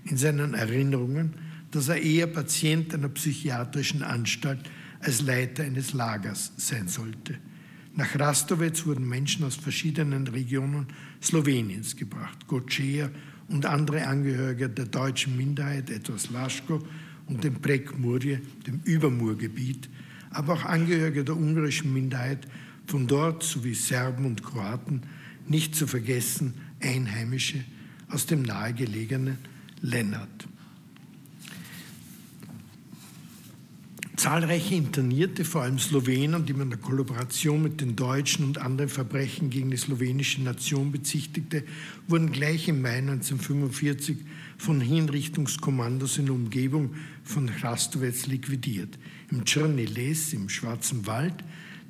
in 0.05 0.17
seinen 0.17 0.53
Erinnerungen, 0.53 1.33
dass 1.71 1.89
er 1.89 2.01
eher 2.01 2.27
Patient 2.27 2.93
einer 2.93 3.09
psychiatrischen 3.09 4.03
Anstalt 4.03 4.59
als 4.99 5.21
Leiter 5.21 5.63
eines 5.63 5.93
Lagers 5.93 6.51
sein 6.57 6.87
sollte. 6.87 7.37
Nach 7.95 8.17
Rastowitz 8.17 8.85
wurden 8.85 9.07
Menschen 9.07 9.43
aus 9.45 9.55
verschiedenen 9.55 10.27
Regionen 10.27 10.87
Sloweniens 11.21 11.95
gebracht. 11.95 12.47
Gocea 12.47 13.09
und 13.49 13.65
andere 13.65 14.07
Angehörige 14.07 14.69
der 14.69 14.85
deutschen 14.85 15.35
Minderheit, 15.35 15.89
etwa 15.89 16.17
Slaschko 16.17 16.79
und 17.27 17.43
dem 17.43 17.55
Prekmurje, 17.55 18.41
dem 18.65 18.79
Übermurgebiet, 18.85 19.89
aber 20.31 20.53
auch 20.53 20.65
Angehörige 20.65 21.23
der 21.23 21.37
ungarischen 21.37 21.93
Minderheit 21.93 22.47
von 22.85 23.07
dort 23.07 23.43
sowie 23.43 23.73
Serben 23.73 24.25
und 24.25 24.43
Kroaten, 24.43 25.03
nicht 25.47 25.75
zu 25.75 25.87
vergessen 25.87 26.53
Einheimische 26.81 27.63
aus 28.09 28.25
dem 28.25 28.41
nahegelegenen 28.41 29.37
Lennart. 29.81 30.47
Zahlreiche 34.21 34.75
Internierte, 34.75 35.43
vor 35.43 35.63
allem 35.63 35.79
Slowenen, 35.79 36.45
die 36.45 36.53
man 36.53 36.69
der 36.69 36.77
Kollaboration 36.77 37.63
mit 37.63 37.81
den 37.81 37.95
Deutschen 37.95 38.45
und 38.45 38.59
anderen 38.59 38.89
Verbrechen 38.89 39.49
gegen 39.49 39.71
die 39.71 39.77
slowenische 39.77 40.43
Nation 40.43 40.91
bezichtigte, 40.91 41.63
wurden 42.07 42.31
gleich 42.31 42.67
im 42.67 42.83
Mai 42.83 42.99
1945 42.99 44.17
von 44.59 44.79
Hinrichtungskommandos 44.79 46.19
in 46.19 46.27
der 46.27 46.35
Umgebung 46.35 46.91
von 47.23 47.49
Hrastowetz 47.49 48.27
liquidiert. 48.27 48.99
Im 49.31 49.45
Czerniles, 49.45 50.33
im 50.33 50.49
Schwarzen 50.49 51.07
Wald, 51.07 51.35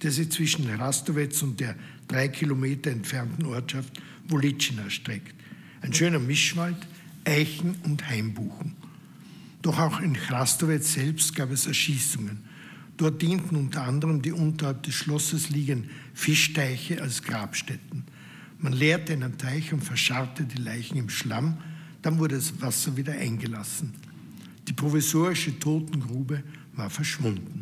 der 0.02 0.12
sich 0.12 0.32
zwischen 0.32 0.68
Hrastowetz 0.68 1.42
und 1.42 1.60
der 1.60 1.76
drei 2.08 2.28
Kilometer 2.28 2.92
entfernten 2.92 3.46
Ortschaft 3.46 3.92
Wolitschina 4.28 4.90
streckt. 4.90 5.36
Ein 5.82 5.94
schöner 5.94 6.20
Mischwald, 6.20 6.78
Eichen 7.26 7.76
und 7.84 8.08
Heimbuchen. 8.08 8.76
Doch 9.62 9.78
auch 9.80 10.00
in 10.00 10.14
Chrastowetz 10.14 10.94
selbst 10.94 11.36
gab 11.36 11.52
es 11.52 11.68
Erschießungen. 11.68 12.40
Dort 12.98 13.22
dienten 13.22 13.56
unter 13.56 13.84
anderem 13.84 14.22
die 14.22 14.32
unterhalb 14.32 14.84
des 14.84 14.94
Schlosses 14.94 15.50
liegenden 15.50 15.90
Fischteiche 16.14 17.02
als 17.02 17.24
Grabstätten. 17.24 18.04
Man 18.60 18.74
leerte 18.74 19.14
einen 19.14 19.38
Teich 19.38 19.74
und 19.74 19.84
verscharrte 19.84 20.44
die 20.44 20.62
Leichen 20.62 20.98
im 20.98 21.10
Schlamm, 21.10 21.58
dann 22.02 22.20
wurde 22.20 22.36
das 22.36 22.62
Wasser 22.62 22.98
wieder 22.98 23.14
eingelassen. 23.14 23.94
Die 24.68 24.74
provisorische 24.74 25.58
Totengrube 25.58 26.44
war 26.82 26.90
verschwunden. 26.90 27.62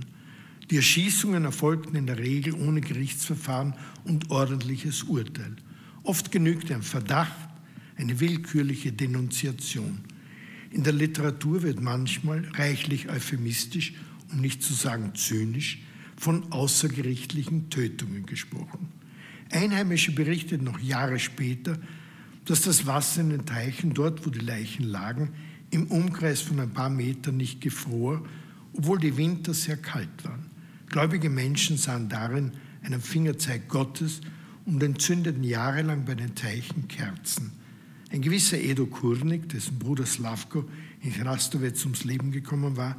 Die 0.70 0.78
Erschießungen 0.78 1.44
erfolgten 1.44 1.96
in 1.96 2.08
der 2.08 2.20
Regel 2.20 2.54
ohne 2.54 2.80
Gerichtsverfahren 2.80 3.74
und 4.06 4.32
ordentliches 4.32 5.04
Urteil. 5.04 5.56
Oft 6.04 6.32
genügte 6.32 6.74
ein 6.74 6.84
Verdacht, 6.84 7.50
eine 7.98 8.20
willkürliche 8.22 8.94
Denunziation. 8.94 10.00
In 10.72 10.84
der 10.84 10.94
Literatur 10.94 11.64
wird 11.64 11.82
manchmal 11.82 12.46
reichlich 12.54 13.10
euphemistisch, 13.10 13.94
um 14.32 14.40
nicht 14.40 14.64
zu 14.64 14.74
sagen 14.74 15.14
zynisch, 15.16 15.80
von 16.16 16.52
außergerichtlichen 16.52 17.70
Tötungen 17.70 18.26
gesprochen. 18.26 18.88
Einheimische 19.52 20.14
berichteten 20.14 20.64
noch 20.64 20.80
Jahre 20.80 21.20
später, 21.20 21.78
dass 22.46 22.62
das 22.62 22.86
Wasser 22.86 23.22
in 23.22 23.32
den 23.32 23.46
Teichen, 23.46 23.94
dort 23.94 24.26
wo 24.26 24.30
die 24.30 24.40
Leichen 24.40 24.84
lagen, 24.84 25.30
im 25.72 25.88
Umkreis 25.88 26.40
von 26.40 26.60
ein 26.60 26.72
paar 26.72 26.90
Metern 26.90 27.36
nicht 27.36 27.60
gefror, 27.60 28.24
obwohl 28.74 29.00
die 29.00 29.18
Winter 29.18 29.54
sehr 29.54 29.78
kalt 29.78 30.24
waren. 30.24 30.46
Gläubige 30.88 31.30
Menschen 31.30 31.78
sahen 31.78 32.10
darin 32.10 32.52
einen 32.84 33.02
Fingerzeig 33.02 33.68
Gottes 33.68 34.22
und 34.66 34.82
entzündeten 34.82 35.44
jahrelang 35.44 36.06
bei 36.06 36.16
den 36.16 36.36
Teichen 36.36 36.88
Kerzen. 36.88 37.52
Ein 38.12 38.22
gewisser 38.22 38.58
Edo 38.58 38.88
Kurnik, 38.88 39.50
dessen 39.50 39.78
Bruder 39.78 40.06
Slavko 40.06 40.66
in 41.02 41.12
Hrastowetz 41.12 41.84
ums 41.86 42.04
Leben 42.04 42.32
gekommen 42.32 42.76
war, 42.76 42.96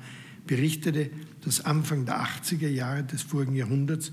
berichtete, 0.47 1.11
dass 1.43 1.65
Anfang 1.65 2.07
der 2.07 2.23
80er 2.23 2.69
Jahre 2.69 3.05
des 3.05 3.23
vorigen 3.23 3.55
Jahrhunderts 3.55 4.13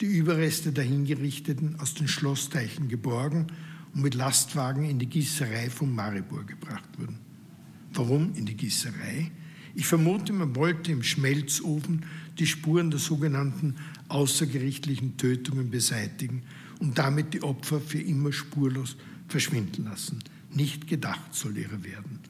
die 0.00 0.06
Überreste 0.06 0.72
der 0.72 0.84
Hingerichteten 0.84 1.80
aus 1.80 1.94
den 1.94 2.08
Schlossteichen 2.08 2.88
geborgen 2.88 3.46
und 3.94 4.02
mit 4.02 4.14
Lastwagen 4.14 4.84
in 4.88 4.98
die 4.98 5.06
Gießerei 5.06 5.70
von 5.70 5.94
Maribor 5.94 6.44
gebracht 6.44 6.88
wurden. 6.98 7.18
Warum 7.92 8.34
in 8.34 8.46
die 8.46 8.56
Gießerei? 8.56 9.30
Ich 9.76 9.86
vermute, 9.86 10.32
man 10.32 10.56
wollte 10.56 10.90
im 10.90 11.02
Schmelzofen 11.02 12.06
die 12.38 12.46
Spuren 12.46 12.90
der 12.90 12.98
sogenannten 12.98 13.74
außergerichtlichen 14.08 15.18
Tötungen 15.18 15.70
beseitigen 15.70 16.44
und 16.78 16.96
damit 16.96 17.34
die 17.34 17.42
Opfer 17.42 17.78
für 17.78 18.00
immer 18.00 18.32
spurlos 18.32 18.96
verschwinden 19.28 19.84
lassen. 19.84 20.20
Nicht 20.50 20.88
gedacht 20.88 21.34
soll 21.34 21.58
ihrer 21.58 21.84
werden. 21.84 22.20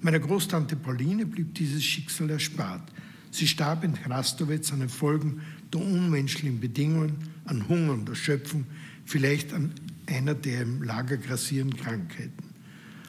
Meiner 0.00 0.20
Großtante 0.20 0.74
Pauline 0.74 1.26
blieb 1.26 1.54
dieses 1.54 1.84
Schicksal 1.84 2.30
erspart. 2.30 2.90
Sie 3.30 3.46
starb 3.46 3.84
in 3.84 3.94
Hrastowitz 3.94 4.72
an 4.72 4.80
den 4.80 4.88
Folgen 4.88 5.42
der 5.74 5.82
unmenschlichen 5.82 6.60
Bedingungen, 6.60 7.16
an 7.44 7.68
Hunger 7.68 7.92
und 7.92 8.08
Erschöpfung, 8.08 8.64
vielleicht 9.04 9.52
an 9.52 9.72
einer 10.06 10.34
der 10.34 10.62
im 10.62 10.82
Lager 10.82 11.18
grassierenden 11.18 11.78
Krankheiten. 11.78 12.42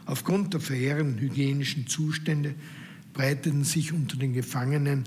Aufgrund 0.05 0.53
der 0.53 0.59
verheerenden 0.59 1.19
hygienischen 1.19 1.87
Zustände 1.87 2.55
breiteten 3.13 3.63
sich 3.63 3.93
unter 3.93 4.17
den 4.17 4.33
Gefangenen 4.33 5.03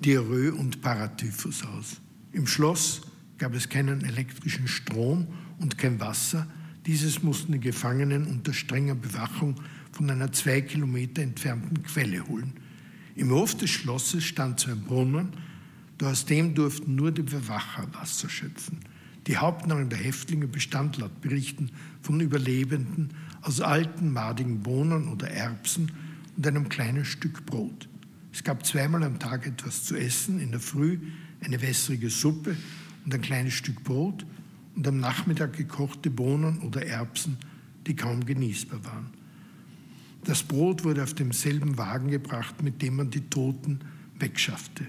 Diarrhoe 0.00 0.52
und 0.52 0.82
Paratyphus 0.82 1.64
aus. 1.64 2.00
Im 2.32 2.46
Schloss 2.46 3.02
gab 3.38 3.54
es 3.54 3.68
keinen 3.68 4.04
elektrischen 4.04 4.68
Strom 4.68 5.26
und 5.58 5.78
kein 5.78 6.00
Wasser, 6.00 6.46
dieses 6.86 7.22
mussten 7.22 7.52
die 7.52 7.60
Gefangenen 7.60 8.26
unter 8.26 8.52
strenger 8.52 8.94
Bewachung 8.94 9.56
von 9.90 10.08
einer 10.08 10.30
zwei 10.32 10.60
Kilometer 10.60 11.22
entfernten 11.22 11.82
Quelle 11.82 12.26
holen. 12.28 12.52
Im 13.16 13.30
Hof 13.30 13.56
des 13.56 13.70
Schlosses 13.70 14.24
stand 14.24 14.60
so 14.60 14.70
ein 14.70 14.82
Brunnen, 14.82 15.30
doch 15.98 16.08
aus 16.08 16.26
dem 16.26 16.54
durften 16.54 16.94
nur 16.94 17.10
die 17.10 17.22
Bewacher 17.22 17.88
Wasser 17.94 18.28
schöpfen. 18.28 18.78
Die 19.26 19.38
Hauptnahrung 19.38 19.88
der 19.88 19.98
Häftlinge 19.98 20.46
bestand 20.46 20.98
laut 20.98 21.20
Berichten 21.20 21.70
von 22.02 22.20
Überlebenden 22.20 23.10
aus 23.42 23.60
alten, 23.60 24.12
madigen 24.12 24.60
Bohnen 24.62 25.08
oder 25.08 25.28
Erbsen 25.28 25.90
und 26.36 26.46
einem 26.46 26.68
kleinen 26.68 27.04
Stück 27.04 27.46
Brot. 27.46 27.88
Es 28.32 28.44
gab 28.44 28.66
zweimal 28.66 29.02
am 29.02 29.18
Tag 29.18 29.46
etwas 29.46 29.84
zu 29.84 29.96
essen, 29.96 30.40
in 30.40 30.50
der 30.50 30.60
Früh 30.60 30.98
eine 31.40 31.60
wässrige 31.62 32.10
Suppe 32.10 32.56
und 33.04 33.14
ein 33.14 33.22
kleines 33.22 33.54
Stück 33.54 33.82
Brot 33.82 34.26
und 34.74 34.86
am 34.86 35.00
Nachmittag 35.00 35.56
gekochte 35.56 36.10
Bohnen 36.10 36.60
oder 36.60 36.84
Erbsen, 36.84 37.38
die 37.86 37.96
kaum 37.96 38.26
genießbar 38.26 38.84
waren. 38.84 39.10
Das 40.24 40.42
Brot 40.42 40.84
wurde 40.84 41.02
auf 41.02 41.14
demselben 41.14 41.78
Wagen 41.78 42.10
gebracht, 42.10 42.62
mit 42.62 42.82
dem 42.82 42.96
man 42.96 43.10
die 43.10 43.28
Toten 43.30 43.80
wegschaffte. 44.18 44.86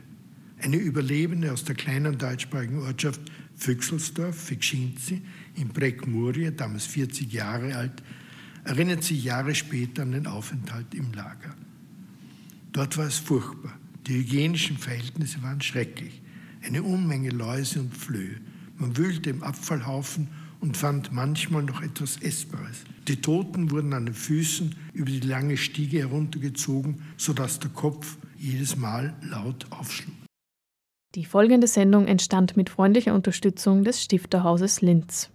Eine 0.59 0.77
Überlebende 0.77 1.53
aus 1.53 1.63
der 1.63 1.75
kleinen 1.75 2.17
deutschsprachigen 2.17 2.79
Ortschaft 2.79 3.21
Füchselsdorf, 3.55 4.35
Fikschinzi, 4.35 5.21
in 5.55 5.69
Brekmurie, 5.69 6.51
damals 6.55 6.85
40 6.85 7.31
Jahre 7.31 7.75
alt, 7.75 8.03
erinnert 8.67 9.03
sich 9.03 9.23
Jahre 9.23 9.55
später 9.55 10.01
an 10.01 10.11
den 10.11 10.27
Aufenthalt 10.27 10.93
im 10.93 11.13
Lager. 11.13 11.55
Dort 12.73 12.97
war 12.97 13.07
es 13.07 13.17
furchtbar. 13.17 13.77
Die 14.05 14.15
hygienischen 14.15 14.77
Verhältnisse 14.77 15.41
waren 15.41 15.61
schrecklich. 15.61 16.21
Eine 16.65 16.83
Unmenge 16.83 17.29
Läuse 17.29 17.79
und 17.79 17.95
Flöhe. 17.95 18.41
Man 18.77 18.97
wühlte 18.97 19.29
im 19.29 19.41
Abfallhaufen 19.41 20.27
und 20.59 20.75
fand 20.75 21.13
manchmal 21.13 21.63
noch 21.63 21.81
etwas 21.81 22.17
Essbares. 22.17 22.83
Die 23.07 23.21
Toten 23.21 23.71
wurden 23.71 23.93
an 23.93 24.05
den 24.05 24.13
Füßen 24.13 24.75
über 24.93 25.09
die 25.09 25.21
lange 25.21 25.55
Stiege 25.55 25.99
heruntergezogen, 25.99 27.01
sodass 27.15 27.59
der 27.59 27.69
Kopf 27.69 28.17
jedes 28.37 28.75
Mal 28.75 29.15
laut 29.21 29.65
aufschlug. 29.69 30.13
Die 31.15 31.25
folgende 31.25 31.67
Sendung 31.67 32.05
entstand 32.05 32.57
mit 32.57 32.69
freundlicher 32.69 33.13
Unterstützung 33.13 33.85
des 33.85 34.03
Stifterhauses 34.03 34.81
Linz. 34.81 35.29